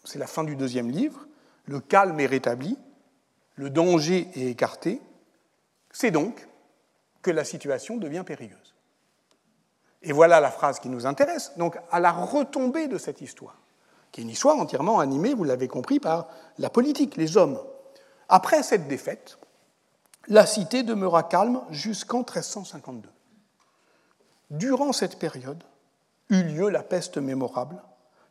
[0.05, 1.27] c'est la fin du deuxième livre.
[1.67, 2.77] Le calme est rétabli,
[3.55, 5.01] le danger est écarté.
[5.93, 6.49] C'est donc
[7.25, 8.75] que la situation devient périlleuse.
[10.03, 13.59] Et voilà la phrase qui nous intéresse, donc à la retombée de cette histoire,
[14.13, 17.59] qui est une histoire entièrement animée, vous l'avez compris, par la politique, les hommes.
[18.29, 19.39] Après cette défaite,
[20.29, 23.09] la cité demeura calme jusqu'en 1352.
[24.51, 25.65] Durant cette période
[26.29, 27.83] eut lieu la peste mémorable,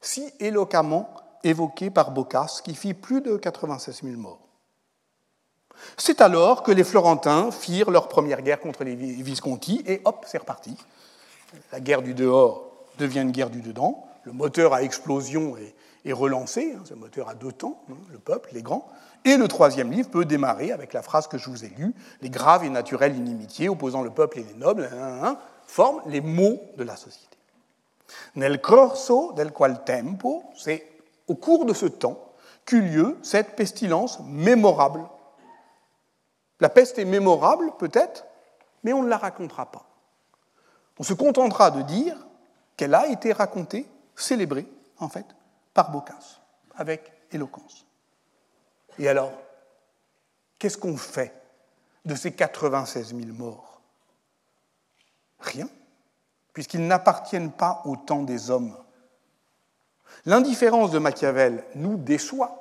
[0.02, 1.10] si éloquemment
[1.44, 4.43] évoquée par Boccace, qui fit plus de 96 000 morts.
[5.98, 10.40] C'est alors que les Florentins firent leur première guerre contre les Visconti, et hop, c'est
[10.40, 10.76] reparti.
[11.72, 14.08] La guerre du dehors devient une guerre du dedans.
[14.24, 15.56] Le moteur à explosion
[16.06, 18.90] est, relancé, hein, ce moteur à deux temps, hein, le peuple, les grands.
[19.26, 22.30] Et le troisième livre peut démarrer avec la phrase que je vous ai lue Les
[22.30, 26.84] graves et naturelles inimitiés opposant le peuple et les nobles hein, forment les mots de
[26.84, 27.38] la société.
[28.36, 30.86] Nel corso del qual tempo, c'est
[31.28, 32.34] au cours de ce temps
[32.66, 35.02] qu'eut lieu cette pestilence mémorable
[36.64, 38.26] la peste est mémorable, peut-être,
[38.86, 39.84] mais on ne la racontera pas.
[40.98, 42.16] On se contentera de dire
[42.78, 43.86] qu'elle a été racontée,
[44.16, 44.66] célébrée,
[44.98, 45.26] en fait,
[45.74, 46.40] par Boccace,
[46.76, 47.86] avec éloquence.
[48.98, 49.34] Et alors,
[50.58, 51.34] qu'est-ce qu'on fait
[52.06, 53.82] de ces 96 000 morts?
[55.42, 55.68] Rien,
[56.54, 58.78] puisqu'ils n'appartiennent pas au temps des hommes.
[60.26, 62.56] L'indifférence de Machiavel nous déçoit,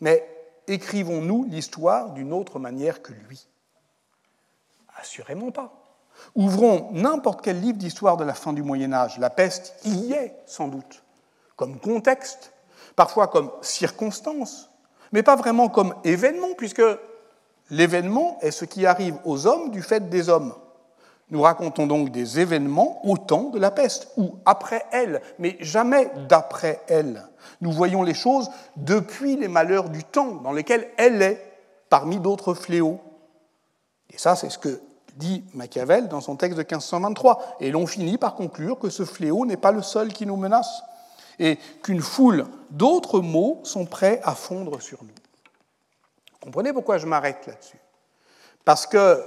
[0.00, 0.35] mais
[0.66, 3.46] écrivons-nous l'histoire d'une autre manière que lui?
[4.96, 5.72] Assurément pas.
[6.34, 9.18] Ouvrons n'importe quel livre d'histoire de la fin du Moyen Âge.
[9.18, 11.04] La peste y est sans doute,
[11.56, 12.52] comme contexte,
[12.94, 14.70] parfois comme circonstance,
[15.12, 16.82] mais pas vraiment comme événement, puisque
[17.70, 20.54] l'événement est ce qui arrive aux hommes du fait des hommes.
[21.30, 26.10] Nous racontons donc des événements au temps de la peste, ou après elle, mais jamais
[26.28, 27.26] d'après elle.
[27.60, 31.42] Nous voyons les choses depuis les malheurs du temps dans lesquels elle est,
[31.88, 33.00] parmi d'autres fléaux.
[34.10, 34.80] Et ça, c'est ce que
[35.16, 37.56] dit Machiavel dans son texte de 1523.
[37.60, 40.82] Et l'on finit par conclure que ce fléau n'est pas le seul qui nous menace,
[41.38, 45.10] et qu'une foule d'autres maux sont prêts à fondre sur nous.
[46.40, 47.80] Comprenez pourquoi je m'arrête là-dessus?
[48.64, 49.22] Parce que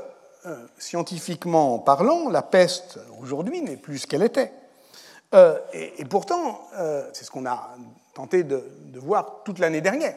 [0.45, 4.53] euh, scientifiquement parlant, la peste aujourd'hui n'est plus ce qu'elle était.
[5.33, 7.75] Euh, et, pourtant, euh, c'est ce qu'on a
[8.13, 8.63] tenté de,
[8.95, 10.15] voir toute l'année dernière.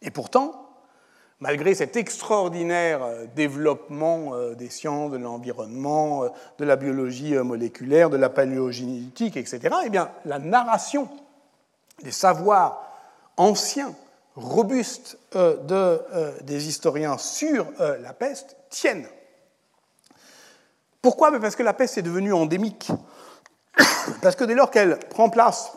[0.00, 0.70] Et pourtant,
[1.38, 3.00] malgré cet extraordinaire
[3.36, 6.24] développement des sciences, de l'environnement,
[6.58, 11.10] de la biologie moléculaire, de la paléogénétique, etc., eh bien, la narration
[12.02, 12.82] des savoirs
[13.36, 13.94] anciens,
[14.34, 16.00] robustes de,
[16.42, 19.06] des historiens sur la peste tiennent.
[21.02, 21.38] Pourquoi?
[21.38, 22.90] Parce que la peste est devenue endémique.
[24.22, 25.72] Parce que dès lors qu'elle prend place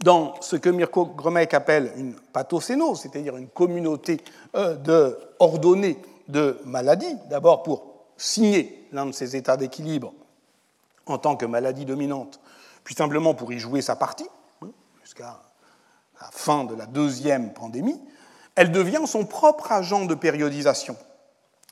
[0.00, 4.20] dans ce que Mirko Gromek appelle une pathocénose, c'est-à-dire une communauté
[4.54, 5.98] euh, de, ordonnée
[6.28, 10.12] de maladies, d'abord pour signer l'un de ces états d'équilibre
[11.06, 12.40] en tant que maladie dominante,
[12.82, 14.28] puis simplement pour y jouer sa partie,
[14.62, 14.68] hein,
[15.02, 15.40] jusqu'à
[16.20, 18.00] la fin de la deuxième pandémie,
[18.56, 20.96] elle devient son propre agent de périodisation.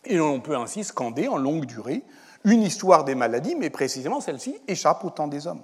[0.04, 2.02] Et on peut ainsi scander en longue durée
[2.44, 5.62] une histoire des maladies, mais précisément celle-ci échappe au temps des hommes.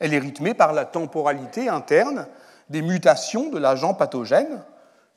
[0.00, 2.26] Elle est rythmée par la temporalité interne
[2.70, 4.62] des mutations de l'agent pathogène,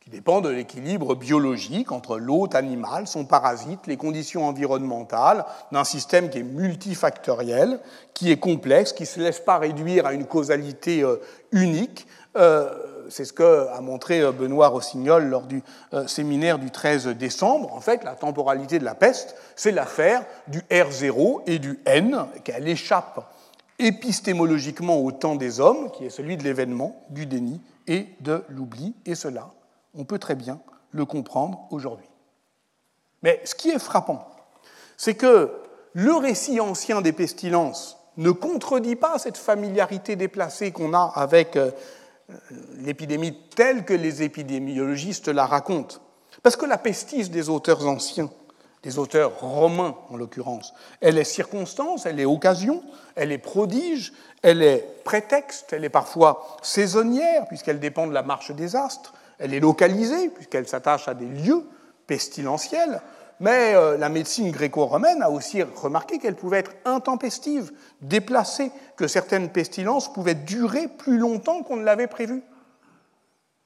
[0.01, 6.29] qui dépend de l'équilibre biologique entre l'hôte animal, son parasite, les conditions environnementales, d'un système
[6.29, 7.79] qui est multifactoriel,
[8.15, 11.17] qui est complexe, qui ne se laisse pas réduire à une causalité euh,
[11.51, 12.07] unique.
[12.35, 12.73] Euh,
[13.11, 15.61] c'est ce qu'a montré euh, Benoît Rossignol lors du
[15.93, 17.73] euh, séminaire du 13 décembre.
[17.73, 22.67] En fait, la temporalité de la peste, c'est l'affaire du R0 et du N, qu'elle
[22.67, 23.25] échappe
[23.79, 28.95] épistémologiquement au temps des hommes, qui est celui de l'événement, du déni et de l'oubli.
[29.05, 29.49] Et cela,
[29.95, 30.59] on peut très bien
[30.91, 32.07] le comprendre aujourd'hui.
[33.23, 34.27] Mais ce qui est frappant,
[34.97, 35.51] c'est que
[35.93, 41.71] le récit ancien des pestilences ne contredit pas cette familiarité déplacée qu'on a avec euh,
[42.77, 45.97] l'épidémie telle que les épidémiologistes la racontent.
[46.43, 48.29] Parce que la pestis des auteurs anciens,
[48.83, 52.83] des auteurs romains en l'occurrence, elle est circonstance, elle est occasion,
[53.15, 58.51] elle est prodige, elle est prétexte, elle est parfois saisonnière puisqu'elle dépend de la marche
[58.51, 61.63] des astres, elle est localisée puisqu'elle s'attache à des lieux
[62.07, 63.01] pestilentiels,
[63.41, 69.49] mais euh, la médecine gréco-romaine a aussi remarqué qu'elle pouvait être intempestive, déplacée, que certaines
[69.49, 72.43] pestilences pouvaient durer plus longtemps qu'on ne l'avait prévu.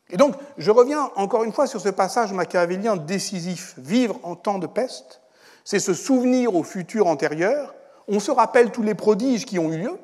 [0.09, 3.73] Et donc, je reviens encore une fois sur ce passage machiavélien décisif.
[3.77, 5.19] Vivre en temps de peste,
[5.65, 7.75] c'est se souvenir au futur antérieur,
[8.07, 9.99] on se rappelle tous les prodiges qui ont eu lieu,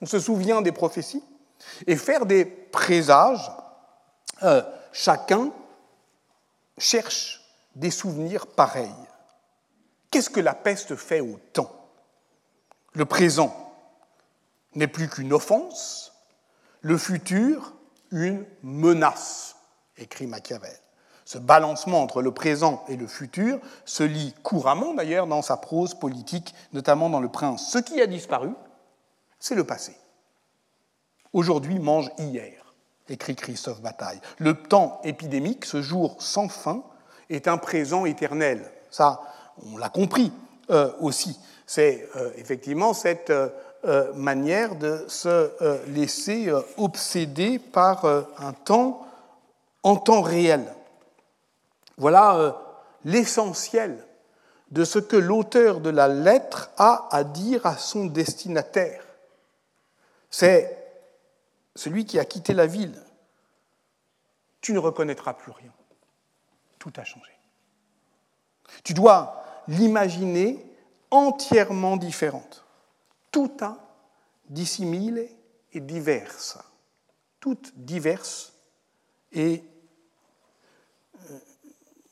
[0.00, 1.22] on se souvient des prophéties,
[1.86, 3.52] et faire des présages,
[4.42, 5.50] euh, chacun
[6.78, 7.43] cherche
[7.76, 8.90] des souvenirs pareils.
[10.10, 11.90] Qu'est-ce que la peste fait au temps?
[12.92, 13.54] Le présent
[14.74, 16.12] n'est plus qu'une offense,
[16.80, 17.74] le futur
[18.14, 19.56] une menace,
[19.96, 20.78] écrit Machiavel.
[21.24, 25.94] Ce balancement entre le présent et le futur se lit couramment d'ailleurs dans sa prose
[25.94, 27.70] politique, notamment dans Le Prince.
[27.70, 28.50] Ce qui a disparu,
[29.40, 29.96] c'est le passé.
[31.32, 32.74] Aujourd'hui mange hier,
[33.08, 34.20] écrit Christophe Bataille.
[34.38, 36.84] Le temps épidémique, ce jour sans fin,
[37.30, 38.70] est un présent éternel.
[38.90, 39.22] Ça,
[39.72, 40.32] on l'a compris
[40.70, 41.38] euh, aussi.
[41.66, 45.50] C'est euh, effectivement cette euh, manière de se
[45.88, 48.06] laisser obséder par
[48.38, 49.06] un temps
[49.82, 50.64] en temps réel.
[51.98, 52.56] Voilà
[53.04, 54.02] l'essentiel
[54.70, 59.04] de ce que l'auteur de la lettre a à dire à son destinataire.
[60.30, 60.76] C'est
[61.76, 63.00] celui qui a quitté la ville.
[64.62, 65.70] Tu ne reconnaîtras plus rien.
[66.84, 67.32] Tout a changé.
[68.82, 70.62] Tu dois l'imaginer
[71.10, 72.62] entièrement différente
[73.30, 73.78] tuta
[74.50, 75.26] dissimile
[75.72, 76.58] et diverse,
[77.40, 78.52] toutes diverses
[79.32, 79.64] et
[81.30, 81.38] euh,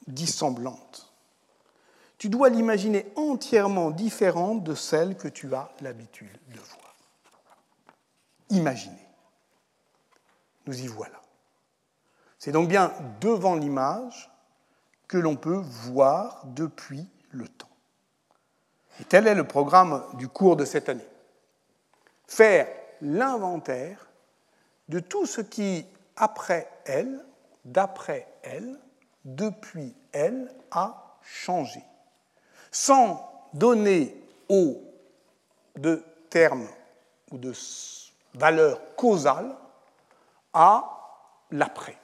[0.07, 1.13] dissemblantes.
[2.17, 6.97] Tu dois l'imaginer entièrement différente de celle que tu as l'habitude de voir.
[8.49, 9.07] Imaginer.
[10.67, 11.21] Nous y voilà.
[12.39, 14.32] C'est donc bien devant l'image
[15.13, 17.69] que l'on peut voir depuis le temps.
[18.99, 21.07] Et tel est le programme du cours de cette année
[22.27, 22.67] faire
[23.03, 24.09] l'inventaire
[24.89, 25.85] de tout ce qui,
[26.17, 27.23] après elle,
[27.67, 28.79] d'après elle,
[29.27, 31.85] depuis elle, a changé,
[32.71, 34.83] sans donner au
[35.77, 36.69] de termes
[37.31, 37.53] ou de
[38.33, 39.55] valeur causale
[40.55, 40.89] à
[41.51, 41.99] l'après.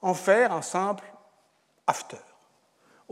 [0.00, 1.11] En faire un simple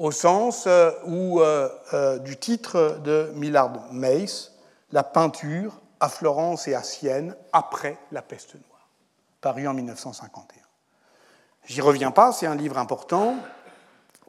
[0.01, 4.53] au sens euh, où, euh, euh, du titre de Millard Mace,
[4.93, 8.89] la peinture à Florence et à Sienne après la peste noire,
[9.43, 10.63] paru en 1951.
[11.67, 13.37] J'y reviens pas, c'est un livre important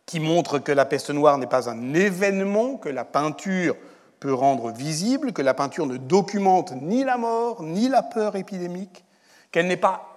[0.05, 3.77] qui montre que la peste noire n'est pas un événement que la peinture
[4.19, 9.05] peut rendre visible, que la peinture ne documente ni la mort ni la peur épidémique,
[9.51, 10.09] qu'elle n'est pas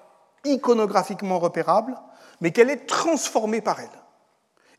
[0.45, 1.95] iconographiquement repérable,
[2.41, 4.04] mais qu'elle est transformée par elle.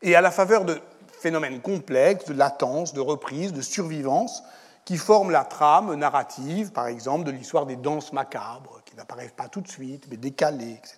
[0.06, 0.80] Et à la faveur de
[1.20, 4.44] phénomènes complexes, de latence, de reprise, de survivance,
[4.84, 9.48] qui forment la trame narrative, par exemple, de l'histoire des danses macabres, qui n'apparaissent pas
[9.48, 10.96] tout de suite, mais décalées, etc.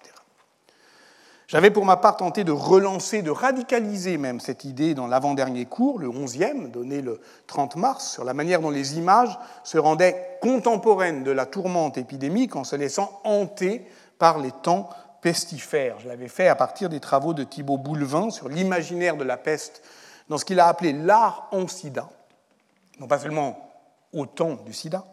[1.47, 5.99] J'avais pour ma part tenté de relancer, de radicaliser même cette idée dans l'avant-dernier cours,
[5.99, 11.25] le 11e, donné le 30 mars, sur la manière dont les images se rendaient contemporaines
[11.25, 13.87] de la tourmente épidémique en se laissant hanter
[14.19, 14.91] par les temps
[15.21, 15.99] pestifères.
[16.01, 19.83] Je l'avais fait à partir des travaux de Thibaut Boulevin sur l'imaginaire de la peste
[20.29, 22.09] dans ce qu'il a appelé l'art en sida.
[23.01, 23.71] Non pas seulement
[24.13, 25.05] au temps du sida,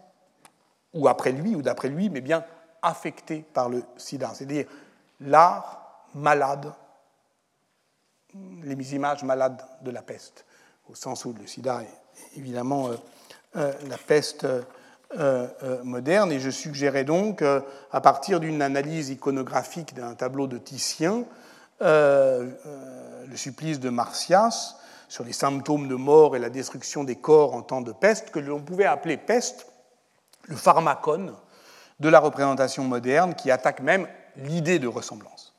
[0.94, 2.44] ou après lui, ou d'après lui, mais bien
[2.82, 4.66] affecté par le sida, c'est-à-dire
[5.20, 6.72] l'art malade,
[8.64, 10.46] les images malades de la peste,
[10.90, 12.96] au sens où le sida est évidemment euh,
[13.58, 14.62] euh, la peste euh,
[15.84, 21.26] moderne, et je suggérais donc, à partir d'une analyse iconographique d'un tableau de Titien,
[21.82, 24.76] le supplice de Martias,
[25.08, 28.40] sur les symptômes de mort et la destruction des corps en temps de peste, que
[28.40, 29.68] l'on pouvait appeler peste,
[30.48, 31.34] le pharmacone
[32.00, 35.56] de la représentation moderne qui attaque même l'idée de ressemblance.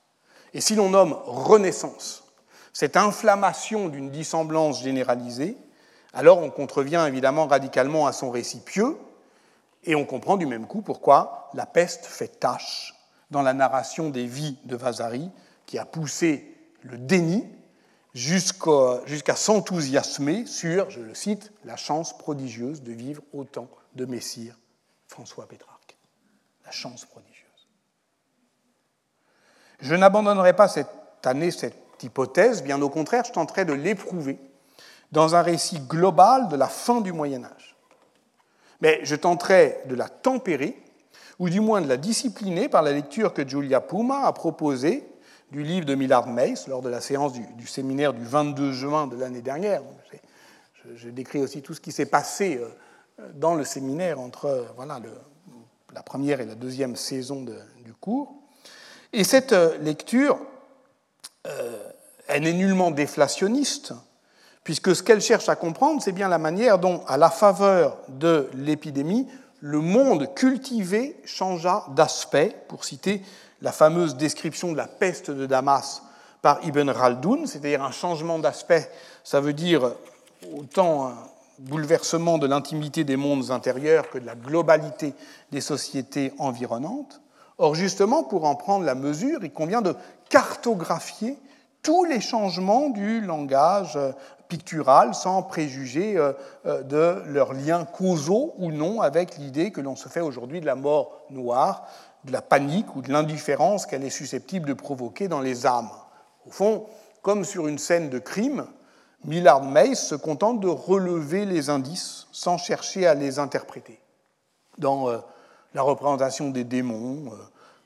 [0.52, 2.24] Et si l'on nomme renaissance
[2.72, 5.56] cette inflammation d'une dissemblance généralisée,
[6.12, 8.96] alors on contrevient évidemment radicalement à son récit pieux,
[9.86, 12.94] et on comprend du même coup pourquoi la peste fait tâche
[13.30, 15.30] dans la narration des vies de Vasari,
[15.64, 17.48] qui a poussé le déni
[18.14, 24.58] jusqu'à s'enthousiasmer sur, je le cite, la chance prodigieuse de vivre au temps de Messire
[25.06, 25.96] François Pétrarque.
[26.64, 27.36] La chance prodigieuse.
[29.80, 30.88] Je n'abandonnerai pas cette
[31.24, 34.38] année cette hypothèse, bien au contraire, je tenterai de l'éprouver
[35.12, 37.75] dans un récit global de la fin du Moyen Âge.
[38.80, 40.76] Mais je tenterai de la tempérer,
[41.38, 45.06] ou du moins de la discipliner par la lecture que Giulia Puma a proposée
[45.50, 49.16] du livre de Millard Mace lors de la séance du, séminaire du 22 juin de
[49.16, 49.82] l'année dernière.
[50.94, 55.00] Je, décris aussi tout ce qui s'est passé euh, dans le séminaire entre voilà,
[55.92, 58.34] la première et la deuxième saison du cours.
[59.12, 60.38] Et cette euh, lecture,
[61.46, 61.90] euh,
[62.28, 63.94] elle n'est nullement déflationniste,
[64.66, 68.50] puisque ce qu'elle cherche à comprendre, c'est bien la manière dont, à la faveur de
[68.52, 69.28] l'épidémie,
[69.60, 73.22] le monde cultivé changea d'aspect, pour citer
[73.62, 76.02] la fameuse description de la peste de Damas
[76.42, 78.90] par Ibn Khaldoun, c'est-à-dire un changement d'aspect,
[79.22, 79.92] ça veut dire
[80.58, 81.14] autant un
[81.60, 85.14] bouleversement de l'intimité des mondes intérieurs que de la globalité
[85.52, 87.20] des sociétés environnantes.
[87.58, 89.94] Or, justement, pour en prendre la mesure, il convient de
[90.28, 91.38] cartographier
[91.86, 93.96] tous les changements du langage
[94.48, 96.32] pictural sans préjuger euh,
[96.66, 100.66] euh, de leurs liens causaux ou non avec l'idée que l'on se fait aujourd'hui de
[100.66, 101.86] la mort noire,
[102.24, 105.90] de la panique ou de l'indifférence qu'elle est susceptible de provoquer dans les âmes.
[106.46, 106.86] Au fond,
[107.22, 108.66] comme sur une scène de crime,
[109.24, 114.00] Millard Mays se contente de relever les indices sans chercher à les interpréter.
[114.78, 115.18] Dans euh,
[115.74, 117.32] la représentation des démons,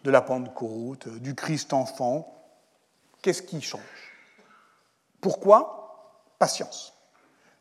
[0.04, 2.32] de la Pentecôte, du Christ enfant,
[3.22, 3.82] qu'est-ce qui change?
[5.20, 5.79] Pourquoi?
[6.40, 6.94] Patience.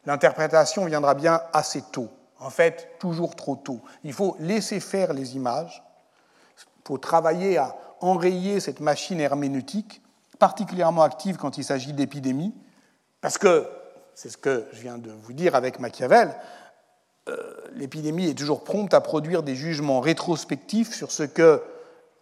[0.08, 2.10] L'interprétation viendra bien assez tôt,
[2.40, 3.82] en fait toujours trop tôt.
[4.04, 5.84] Il faut laisser faire les images,
[6.58, 10.02] il faut travailler à enrayer cette machine herméneutique,
[10.40, 12.56] particulièrement active quand il s'agit d'épidémies,
[13.22, 13.68] parce que,
[14.16, 16.34] c'est ce que je viens de vous dire avec Machiavel,
[17.28, 21.62] euh, l'épidémie est toujours prompte à produire des jugements rétrospectifs sur ce que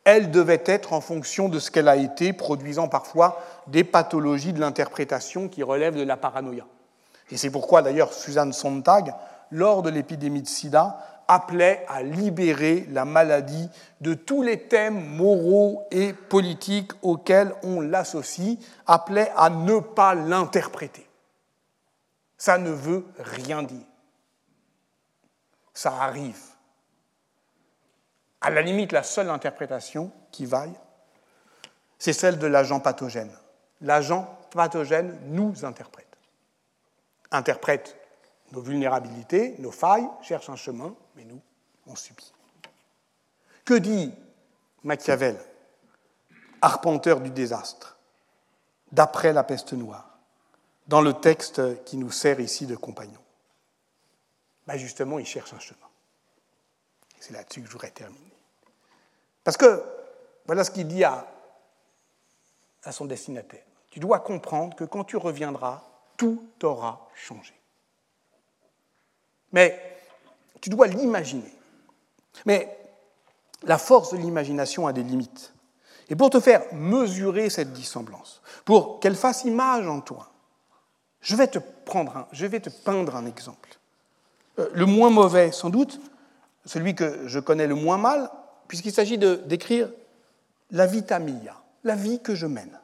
[0.08, 4.62] elle devait être en fonction de ce qu'elle a été, produisant parfois des pathologies de
[4.62, 6.66] l'interprétation qui relèvent de la paranoïa.
[7.30, 9.14] Et c'est pourquoi d'ailleurs Suzanne Sontag,
[9.52, 10.98] lors de l'épidémie de sida,
[11.28, 13.68] appelait à libérer la maladie
[14.00, 21.06] de tous les thèmes moraux et politiques auxquels on l'associe, appelait à ne pas l'interpréter.
[22.38, 23.86] Ça ne veut rien dire.
[25.74, 26.57] Ça arrive
[28.48, 30.74] à la limite, la seule interprétation qui vaille,
[32.00, 33.30] c'est celle de l'agent pathogène.
[33.82, 36.08] L'agent pathogène nous interprète.
[37.30, 37.98] Interprète
[38.54, 41.42] nos vulnérabilités, nos failles, cherche un chemin, mais nous,
[41.88, 42.32] on subit.
[43.66, 44.14] Que dit
[44.86, 45.38] Machiavel,
[46.62, 47.98] arpenteur du désastre,
[48.94, 50.20] d'après la peste noire,
[50.88, 53.20] dans le texte qui nous sert ici de compagnon?
[54.68, 55.90] Ben Justement, il cherche un chemin.
[57.20, 58.27] C'est là-dessus que je voudrais terminer.
[59.48, 59.82] Parce que
[60.46, 61.26] voilà ce qu'il dit à,
[62.92, 63.64] son destinataire.
[63.90, 65.84] Tu dois comprendre que quand tu reviendras,
[66.18, 67.54] tout aura changé.
[69.54, 70.02] Mais
[70.60, 71.50] tu dois l'imaginer.
[72.46, 72.78] Mais
[73.64, 75.54] la force de l'imagination a des limites.
[76.10, 80.30] Et pour te faire mesurer cette dissemblance, pour qu'elle fasse image en toi,
[81.22, 83.80] je vais te, prendre je vais te peindre un exemple.
[84.60, 86.02] Euh, le moins mauvais, sans doute,
[86.66, 88.30] celui que je connais le moins mal,
[88.68, 89.90] puisqu'il s'agit de décrire
[90.72, 92.80] la vita mia, la vie que je mène.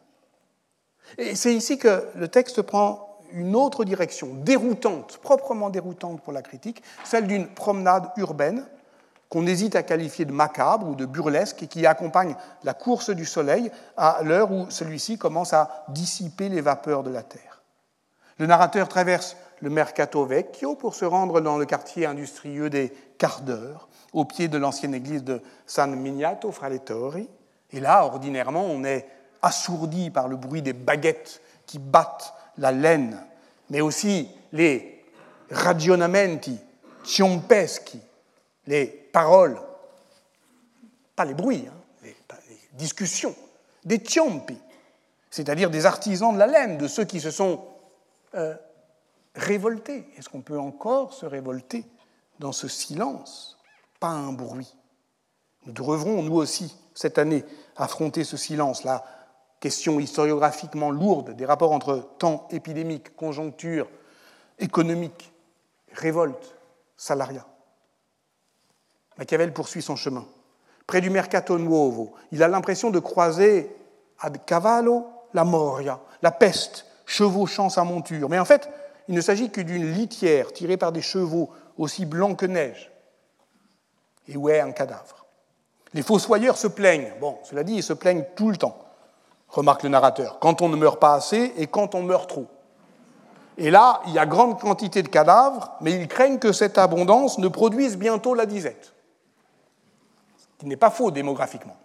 [1.17, 6.41] Et c'est ici que le texte prend une autre direction, déroutante, proprement déroutante pour la
[6.41, 8.65] critique, celle d'une promenade urbaine
[9.29, 13.25] qu'on hésite à qualifier de macabre ou de burlesque et qui accompagne la course du
[13.25, 17.63] soleil à l'heure où celui-ci commence à dissiper les vapeurs de la terre.
[18.37, 23.43] Le narrateur traverse le Mercato Vecchio pour se rendre dans le quartier industrieux des quarts
[23.43, 27.29] d'heure, au pied de l'ancienne église de San Miniato fra le Torri.
[27.71, 29.07] Et là, ordinairement, on est
[29.41, 33.25] assourdi par le bruit des baguettes qui battent la laine,
[33.69, 35.01] mais aussi les
[35.49, 36.59] ragionamenti
[37.05, 38.01] ciompeschi,
[38.67, 39.61] les paroles,
[41.15, 42.13] pas les bruits, hein, les,
[42.73, 43.33] discussions,
[43.85, 44.57] des ciompi,
[45.31, 47.63] c'est-à-dire des artisans de la laine, de ceux qui se sont
[48.35, 48.55] euh,
[49.35, 50.07] révolter.
[50.17, 51.85] Est-ce qu'on peut encore se révolter
[52.39, 53.59] dans ce silence?
[53.99, 54.75] Pas un bruit.
[55.65, 59.03] Nous devrons, nous aussi, cette année, affronter ce silence, la
[59.59, 63.87] question historiographiquement lourde des rapports entre temps épidémique, conjoncture
[64.59, 65.33] économique,
[65.93, 66.55] révolte,
[66.97, 67.45] salariat.
[69.17, 70.25] Machiavel poursuit son chemin.
[70.85, 73.73] Près du Mercato Nuovo, il a l'impression de croiser
[74.19, 78.29] ad cavallo la moria, la peste, chevauchant sa monture.
[78.29, 78.69] Mais en fait,
[79.07, 82.91] il ne s'agit que d'une litière tirée par des chevaux aussi blancs que neige.
[84.27, 85.25] Et où est un cadavre
[85.93, 87.11] Les fossoyeurs se plaignent.
[87.19, 88.77] Bon, cela dit, ils se plaignent tout le temps,
[89.49, 92.47] remarque le narrateur, quand on ne meurt pas assez et quand on meurt trop.
[93.57, 97.37] Et là, il y a grande quantité de cadavres, mais ils craignent que cette abondance
[97.37, 98.93] ne produise bientôt la disette.
[100.37, 101.77] Ce qui n'est pas faux démographiquement.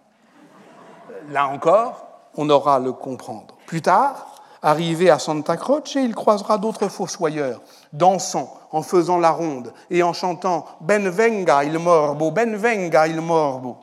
[1.29, 3.55] Là encore, on aura à le comprendre.
[3.67, 4.28] Plus tard,
[4.61, 7.61] Arrivé à Santa Croce, il croisera d'autres fossoyeurs,
[7.93, 13.77] dansant, en faisant la ronde et en chantant Benvenga il morbo, Benvenga il morbo.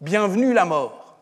[0.00, 1.16] Bienvenue la mort.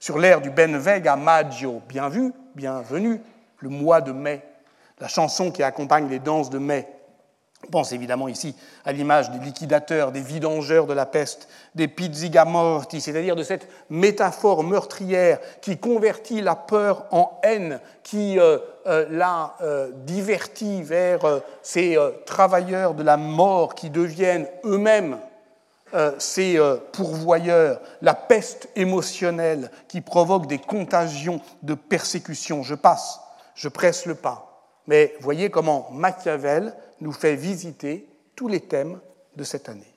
[0.00, 3.20] sur l'air du Benvega Maggio, bien vu, bienvenue,
[3.58, 4.44] le mois de mai,
[5.00, 6.88] la chanson qui accompagne les danses de mai.
[7.66, 8.54] On pense évidemment ici
[8.84, 14.62] à l'image des liquidateurs, des vidangeurs de la peste, des pizzigamorti, c'est-à-dire de cette métaphore
[14.62, 21.20] meurtrière qui convertit la peur en haine, qui euh, euh, la euh, divertit vers
[21.62, 25.18] ces travailleurs de la mort qui deviennent eux-mêmes
[26.18, 26.60] ces
[26.92, 32.62] pourvoyeurs, la peste émotionnelle qui provoque des contagions de persécution.
[32.62, 33.20] Je passe,
[33.54, 34.48] je presse le pas.
[34.86, 39.00] Mais voyez comment Machiavel nous fait visiter tous les thèmes
[39.36, 39.94] de cette année.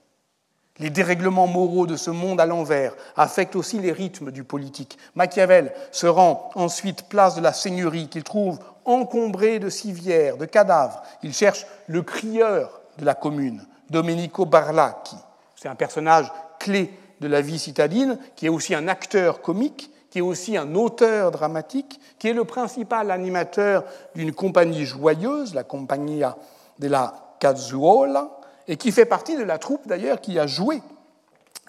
[0.79, 4.97] Les dérèglements moraux de ce monde à l'envers affectent aussi les rythmes du politique.
[5.15, 11.03] Machiavel se rend ensuite place de la seigneurie qu'il trouve encombrée de civières, de cadavres.
[11.21, 15.17] Il cherche le crieur de la commune, Domenico Barlacchi.
[15.55, 20.17] C'est un personnage clé de la vie citadine, qui est aussi un acteur comique, qui
[20.17, 23.83] est aussi un auteur dramatique, qui est le principal animateur
[24.15, 26.37] d'une compagnie joyeuse, la Compagnia
[26.82, 28.32] de la Cazzuola,
[28.67, 30.82] et qui fait partie de la troupe d'ailleurs qui a joué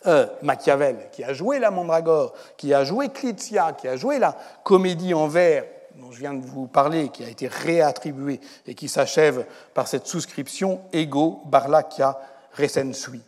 [0.07, 4.37] euh, Machiavel, qui a joué la Mandragore, qui a joué Clizia, qui a joué la
[4.65, 8.89] comédie en vers dont je viens de vous parler, qui a été réattribuée et qui
[8.89, 12.19] s'achève par cette souscription Ego Barlacchia
[12.57, 13.21] Recensui.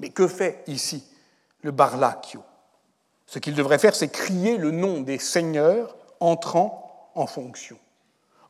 [0.00, 1.04] Mais que fait ici
[1.62, 2.42] le Barlacchio?
[3.26, 7.78] Ce qu'il devrait faire, c'est crier le nom des seigneurs entrant en fonction.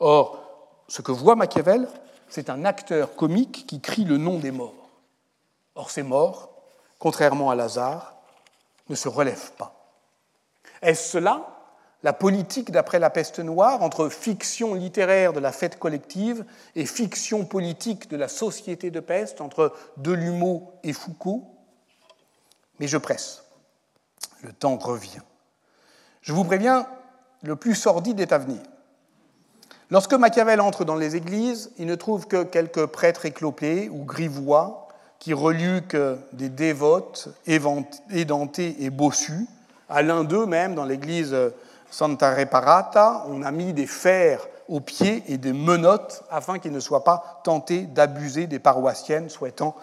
[0.01, 0.43] Or,
[0.89, 1.89] ce que voit Machiavel,
[2.29, 4.91] c'est un acteur comique qui crie le nom des morts.
[5.75, 6.51] Or, ces morts,
[6.99, 8.17] contrairement à Lazare,
[8.89, 9.75] ne se relèvent pas.
[10.83, 11.55] Est-ce cela
[12.05, 16.45] la politique d'après la peste noire entre fiction littéraire de la fête collective
[16.77, 21.57] et fiction politique de la société de peste entre Delumeau et Foucault?
[22.79, 23.45] Mais je presse.
[24.43, 25.23] Le temps revient.
[26.21, 26.87] Je vous préviens,
[27.43, 28.61] le plus sordide est à venir.
[29.91, 34.89] Lorsque Machiavel entre dans les églises, il ne trouve que quelques prêtres éclopés ou grivois
[35.19, 35.97] qui reluquent
[36.35, 39.47] des dévotes édentés et bossus.
[39.89, 41.35] À l'un d'eux même, dans l'église
[41.91, 46.81] Santa Reparata, on a mis des fers aux pieds et des menottes afin qu'il ne
[46.81, 49.75] soit pas tenté d'abuser des paroissiennes souhaitant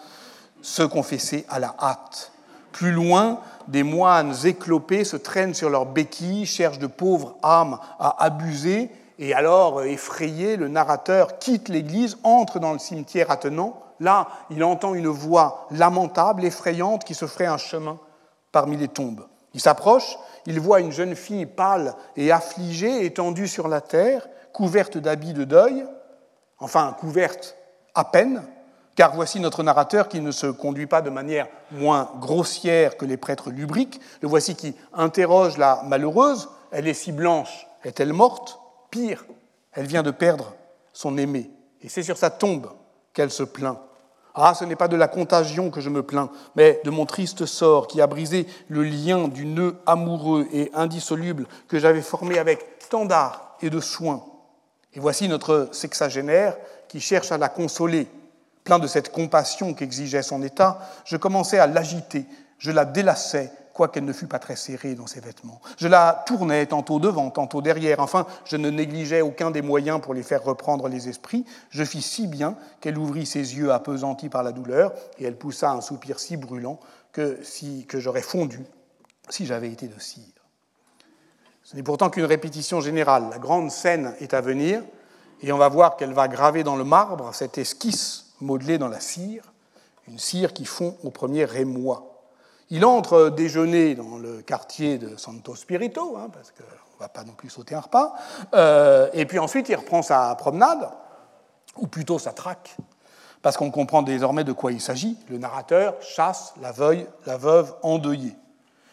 [0.62, 2.30] se confesser à la hâte.
[2.70, 8.24] Plus loin, des moines éclopés se traînent sur leurs béquilles, cherchent de pauvres âmes à
[8.24, 13.80] abuser et alors, effrayé, le narrateur quitte l'église, entre dans le cimetière attenant.
[13.98, 17.98] Là, il entend une voix lamentable, effrayante, qui se ferait un chemin
[18.52, 19.26] parmi les tombes.
[19.54, 24.98] Il s'approche, il voit une jeune fille pâle et affligée, étendue sur la terre, couverte
[24.98, 25.86] d'habits de deuil,
[26.58, 27.56] enfin couverte
[27.94, 28.42] à peine,
[28.96, 33.16] car voici notre narrateur qui ne se conduit pas de manière moins grossière que les
[33.16, 34.00] prêtres lubriques.
[34.20, 36.48] Le voici qui interroge la malheureuse.
[36.70, 38.58] Elle est si blanche, est-elle morte?
[38.90, 39.24] Pire,
[39.72, 40.54] elle vient de perdre
[40.92, 41.50] son aimé,
[41.82, 42.70] et c'est sur sa tombe
[43.12, 43.78] qu'elle se plaint.
[44.38, 47.46] Ah, ce n'est pas de la contagion que je me plains, mais de mon triste
[47.46, 52.78] sort qui a brisé le lien du nœud amoureux et indissoluble que j'avais formé avec
[52.90, 54.22] tant d'art et de soin.
[54.92, 56.56] Et voici notre sexagénaire
[56.88, 58.08] qui cherche à la consoler.
[58.62, 62.26] Plein de cette compassion qu'exigeait son état, je commençais à l'agiter,
[62.58, 65.60] je la délassais quoiqu'elle ne fût pas très serrée dans ses vêtements.
[65.76, 68.00] Je la tournais tantôt devant, tantôt derrière.
[68.00, 71.44] Enfin, je ne négligeais aucun des moyens pour les faire reprendre les esprits.
[71.68, 75.70] Je fis si bien qu'elle ouvrit ses yeux apesantis par la douleur, et elle poussa
[75.72, 76.80] un soupir si brûlant
[77.12, 78.64] que, si, que j'aurais fondu
[79.28, 80.24] si j'avais été de cire.
[81.62, 83.28] Ce n'est pourtant qu'une répétition générale.
[83.30, 84.82] La grande scène est à venir,
[85.42, 89.00] et on va voir qu'elle va graver dans le marbre cette esquisse modelée dans la
[89.00, 89.52] cire,
[90.08, 92.15] une cire qui fond au premier rémois.
[92.70, 97.22] Il entre déjeuner dans le quartier de Santo Spirito, hein, parce qu'on ne va pas
[97.22, 98.14] non plus sauter un repas,
[98.54, 100.88] euh, et puis ensuite il reprend sa promenade,
[101.76, 102.76] ou plutôt sa traque,
[103.40, 105.16] parce qu'on comprend désormais de quoi il s'agit.
[105.28, 108.36] Le narrateur chasse la veuve, la veuve endeuillée.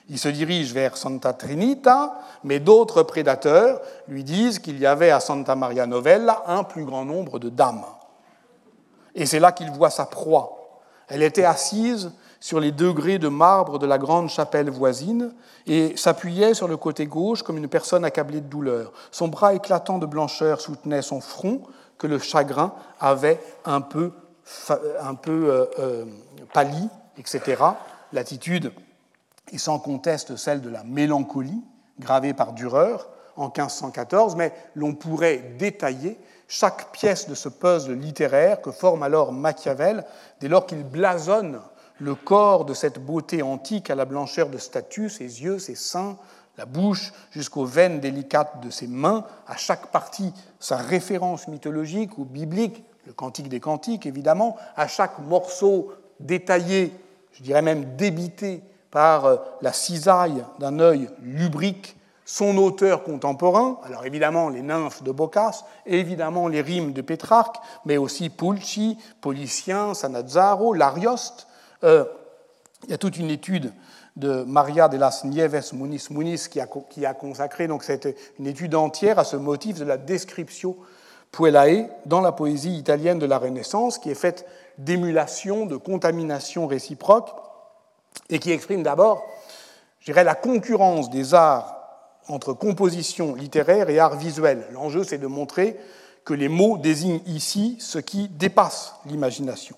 [0.10, 5.20] Il se dirige vers Santa Trinita, mais d'autres prédateurs lui disent qu'il y avait à
[5.20, 7.86] Santa Maria Novella un plus grand nombre de dames.
[9.16, 10.82] Et c'est là qu'il voit sa proie.
[11.08, 12.12] Elle était assise
[12.44, 15.34] sur les degrés de marbre de la grande chapelle voisine
[15.66, 18.92] et s'appuyait sur le côté gauche comme une personne accablée de douleur.
[19.12, 21.62] Son bras éclatant de blancheur soutenait son front
[21.98, 24.12] que le chagrin avait un peu,
[25.00, 26.06] un peu euh, euh,
[26.52, 27.64] pâli, etc.
[28.12, 28.74] L'attitude
[29.54, 31.64] est sans conteste celle de la mélancolie,
[31.98, 32.98] gravée par Dürer
[33.38, 36.20] en 1514, mais l'on pourrait détailler
[36.50, 40.04] chaque pièce de ce puzzle littéraire que forme alors Machiavel
[40.42, 41.62] dès lors qu'il blasonne
[42.00, 46.18] le corps de cette beauté antique à la blancheur de statue, ses yeux, ses seins,
[46.58, 52.26] la bouche jusqu'aux veines délicates de ses mains, à chaque partie sa référence mythologique ou
[52.26, 56.94] biblique, le cantique des cantiques évidemment, à chaque morceau détaillé,
[57.32, 64.06] je dirais même débité par euh, la cisaille d'un œil lubrique, son auteur contemporain, alors
[64.06, 70.74] évidemment les nymphes de Boccace, évidemment les rimes de Pétrarque, mais aussi Pulci, Policien, Sanazzaro,
[70.74, 71.48] L'Arioste.
[71.84, 72.06] Euh,
[72.86, 73.72] il y a toute une étude
[74.16, 79.20] de Maria de las Nieves Muniz Muniz qui a, consacré donc cette, une étude entière
[79.20, 80.76] à ce motif de la description
[81.32, 84.46] puellae dans la poésie italienne de la Renaissance, qui est faite
[84.78, 87.30] d'émulation, de contamination réciproque,
[88.30, 89.26] et qui exprime d'abord,
[90.00, 91.80] je la concurrence des arts
[92.28, 94.66] entre composition littéraire et art visuel.
[94.72, 95.78] L'enjeu, c'est de montrer
[96.24, 99.76] que les mots désignent ici ce qui dépasse l'imagination.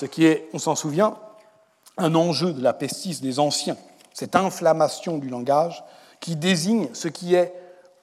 [0.00, 1.18] Ce qui est, on s'en souvient,
[1.98, 3.76] un enjeu de la pestis des anciens,
[4.14, 5.84] cette inflammation du langage
[6.20, 7.52] qui désigne ce qui est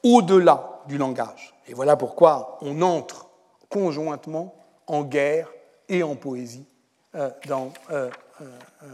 [0.03, 1.55] au-delà du langage.
[1.67, 3.29] Et voilà pourquoi on entre
[3.67, 4.53] conjointement
[4.85, 5.49] en guerre
[5.89, 6.67] et en poésie
[7.15, 8.45] euh, dans euh, euh,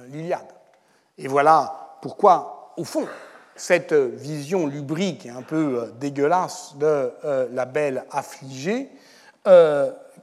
[0.08, 0.48] l'Iliade.
[1.18, 3.06] Et voilà pourquoi, au fond,
[3.58, 7.12] cette vision lubrique et un peu dégueulasse de
[7.52, 8.90] la belle affligée,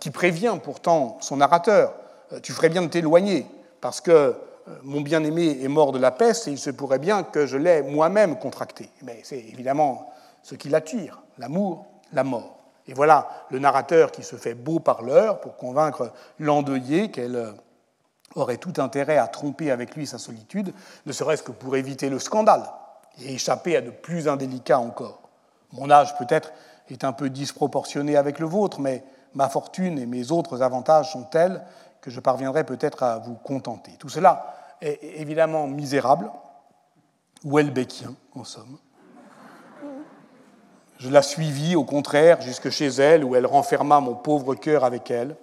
[0.01, 2.00] qui prévient pourtant son narrateur,
[2.43, 3.47] tu ferais bien de t'éloigner,
[3.81, 4.37] parce que
[4.83, 7.83] mon bien-aimé est mort de la peste et il se pourrait bien que je l'ai
[7.83, 8.91] moi-même contracté.
[9.03, 10.11] Mais c'est évidemment
[10.43, 12.59] ce qui l'attire, l'amour, la mort.
[12.87, 17.53] Et voilà le narrateur qui se fait beau parleur pour convaincre l'endeuillé qu'elle euh,
[18.35, 20.73] aurait tout intérêt à tromper avec lui sa solitude,
[21.07, 22.65] ne serait-ce que pour éviter le scandale
[23.21, 25.21] et échapper à de plus indélicats encore.
[25.73, 26.53] Mon âge peut-être
[26.89, 29.05] est un peu disproportionné avec le vôtre, mais
[29.35, 31.63] ma fortune et mes autres avantages sont tels
[32.01, 33.93] que je parviendrai peut-être à vous contenter.
[33.99, 36.31] Tout cela est évidemment misérable,
[37.45, 38.79] ou en somme.
[40.99, 45.11] Je la suivis, au contraire, jusque chez elle, où elle renferma mon pauvre cœur avec
[45.11, 45.37] elle.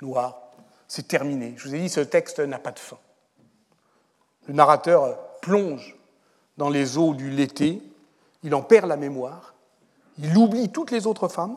[0.00, 0.40] Noir,
[0.86, 1.54] c'est terminé.
[1.56, 2.98] Je vous ai dit, ce texte n'a pas de fin.
[4.46, 5.96] Le narrateur plonge
[6.56, 7.82] dans les eaux du l'été,
[8.42, 9.54] il en perd la mémoire,
[10.18, 11.56] il oublie toutes les autres femmes,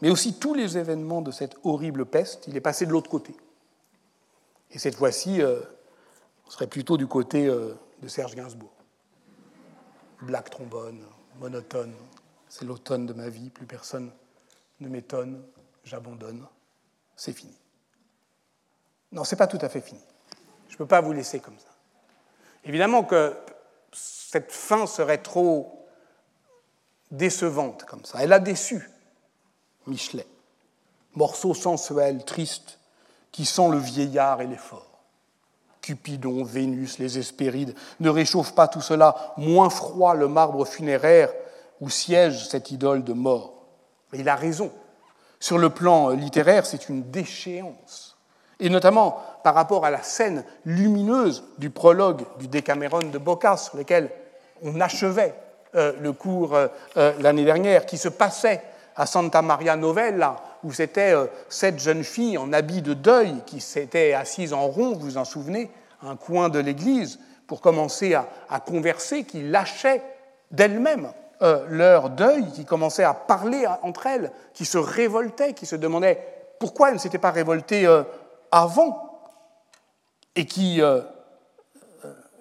[0.00, 3.34] mais aussi tous les événements de cette horrible peste, il est passé de l'autre côté.
[4.70, 5.60] Et cette fois-ci, euh,
[6.46, 8.72] on serait plutôt du côté euh, de Serge Gainsbourg.
[10.22, 11.04] Black trombone,
[11.38, 11.94] monotone,
[12.48, 14.10] c'est l'automne de ma vie, plus personne
[14.80, 15.44] ne m'étonne,
[15.84, 16.46] j'abandonne,
[17.16, 17.56] c'est fini.
[19.12, 20.00] Non, c'est pas tout à fait fini.
[20.68, 21.68] Je ne peux pas vous laisser comme ça.
[22.64, 23.36] Évidemment que
[23.92, 25.86] cette fin serait trop
[27.10, 28.18] décevante comme ça.
[28.22, 28.90] Elle a déçu
[29.86, 30.26] Michelet.
[31.14, 32.80] Morceau sensuel, triste,
[33.34, 35.00] qui sent le vieillard et l'effort.
[35.80, 41.30] Cupidon, Vénus, les Hespérides, ne réchauffent pas tout cela, moins froid le marbre funéraire
[41.80, 43.54] où siège cette idole de mort.
[44.12, 44.70] Mais il a raison.
[45.40, 48.16] Sur le plan littéraire, c'est une déchéance.
[48.60, 53.78] Et notamment par rapport à la scène lumineuse du prologue du Décameron de Boccace, sur
[53.78, 54.10] lequel
[54.62, 55.34] on achevait
[55.74, 56.68] euh, le cours euh,
[56.98, 58.62] euh, l'année dernière, qui se passait
[58.94, 61.14] à Santa Maria Novella, où c'était
[61.48, 65.24] cette jeune fille en habit de deuil qui s'était assise en rond, vous vous en
[65.24, 65.70] souvenez,
[66.02, 70.02] à un coin de l'église, pour commencer à, converser, qui lâchait
[70.50, 71.12] d'elle-même
[71.42, 76.26] euh, leur deuil, qui commençaient à parler entre elles, qui se révoltaient, qui se demandaient
[76.58, 78.02] pourquoi elles ne s'étaient pas révoltées euh,
[78.50, 79.20] avant,
[80.36, 81.02] et qui, euh,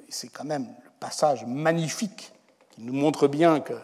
[0.10, 2.34] c'est quand même le passage magnifique
[2.72, 3.76] qui nous montre bien qu'il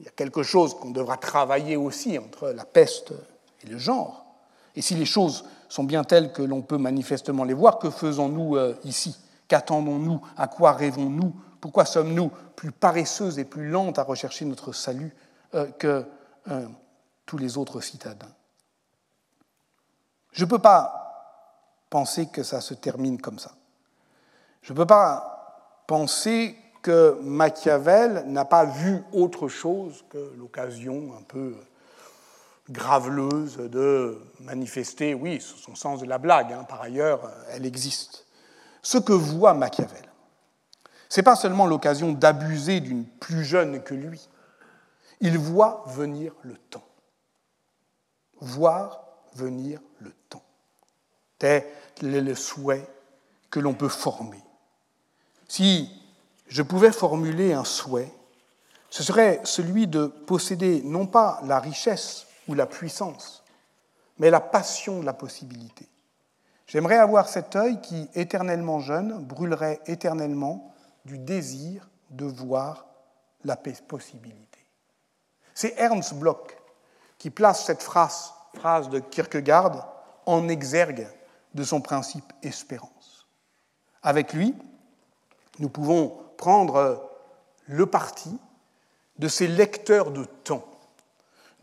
[0.00, 3.12] y a quelque chose qu'on devra travailler aussi entre la peste
[3.62, 4.26] et le genre.
[4.76, 8.56] Et si les choses sont bien telles que l'on peut manifestement les voir, que faisons-nous
[8.84, 9.16] ici?
[9.48, 10.20] Qu'attendons-nous?
[10.36, 11.34] À quoi rêvons-nous?
[11.60, 15.14] Pourquoi sommes-nous plus paresseuses et plus lentes à rechercher notre salut
[15.54, 16.06] euh, que
[16.48, 16.66] euh,
[17.26, 18.32] tous les autres citadins?
[20.32, 23.52] Je ne peux pas penser que ça se termine comme ça.
[24.62, 31.22] Je ne peux pas penser que Machiavel n'a pas vu autre chose que l'occasion un
[31.22, 31.56] peu
[32.70, 36.64] graveleuse de manifester, oui, son sens de la blague, hein.
[36.64, 38.26] par ailleurs, elle existe.
[38.82, 40.10] Ce que voit Machiavel,
[41.08, 44.28] ce n'est pas seulement l'occasion d'abuser d'une plus jeune que lui.
[45.20, 46.86] Il voit venir le temps.
[48.40, 49.02] Voir
[49.34, 50.42] venir le temps.
[51.38, 51.64] Tel
[52.02, 52.86] est le souhait
[53.50, 54.42] que l'on peut former.
[55.48, 55.90] Si
[56.46, 58.12] je pouvais formuler un souhait,
[58.88, 63.44] ce serait celui de posséder non pas la richesse la puissance,
[64.18, 65.88] mais la passion de la possibilité.
[66.66, 70.72] J'aimerais avoir cet œil qui, éternellement jeune, brûlerait éternellement
[71.04, 72.86] du désir de voir
[73.44, 74.58] la possibilité.
[75.54, 76.56] C'est Ernst Bloch
[77.18, 79.92] qui place cette phrase, phrase de Kierkegaard
[80.26, 81.08] en exergue
[81.54, 83.26] de son principe espérance.
[84.02, 84.54] Avec lui,
[85.58, 87.10] nous pouvons prendre
[87.66, 88.38] le parti
[89.18, 90.64] de ces lecteurs de temps,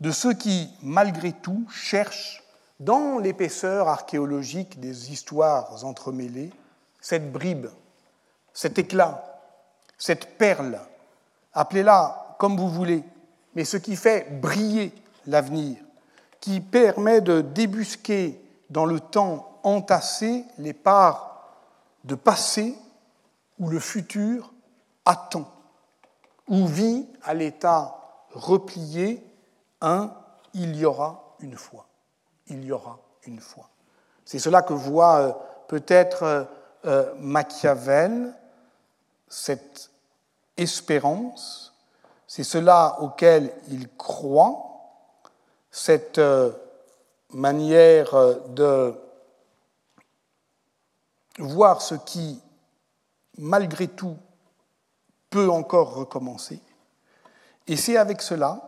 [0.00, 2.42] de ceux qui, malgré tout, cherchent
[2.80, 6.50] dans l'épaisseur archéologique des histoires entremêlées
[7.00, 7.68] cette bribe,
[8.52, 9.40] cet éclat,
[9.96, 10.80] cette perle,
[11.52, 13.02] appelez-la comme vous voulez,
[13.54, 14.92] mais ce qui fait briller
[15.26, 15.76] l'avenir,
[16.40, 18.40] qui permet de débusquer
[18.70, 21.48] dans le temps entassé les parts
[22.04, 22.76] de passé
[23.58, 24.52] où le futur
[25.04, 25.50] attend,
[26.46, 27.96] où vit à l'état
[28.32, 29.22] replié
[29.80, 30.12] un
[30.54, 31.86] il y aura une fois.
[32.46, 33.68] Il y aura une fois.
[34.24, 35.32] C'est cela que voit euh,
[35.68, 36.44] peut-être euh,
[36.86, 38.34] euh, Machiavel,
[39.28, 39.90] cette
[40.56, 41.74] espérance,
[42.26, 44.64] c'est cela auquel il croit,
[45.70, 46.20] cette
[47.30, 48.10] manière
[48.48, 48.94] de
[51.38, 52.42] voir ce qui,
[53.38, 54.16] malgré tout,
[55.30, 56.60] peut encore recommencer.
[57.66, 58.67] Et c'est avec cela,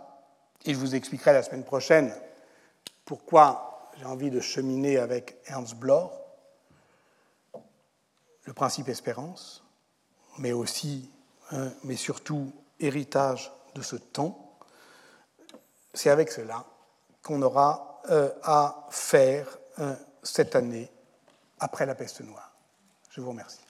[0.65, 2.15] et je vous expliquerai la semaine prochaine
[3.05, 6.11] pourquoi j'ai envie de cheminer avec Ernst Bloch,
[8.45, 9.65] le principe espérance,
[10.39, 11.11] mais aussi,
[11.53, 14.57] hein, mais surtout, héritage de ce temps.
[15.93, 16.65] C'est avec cela
[17.23, 20.91] qu'on aura euh, à faire euh, cette année
[21.59, 22.55] après la peste noire.
[23.11, 23.70] Je vous remercie.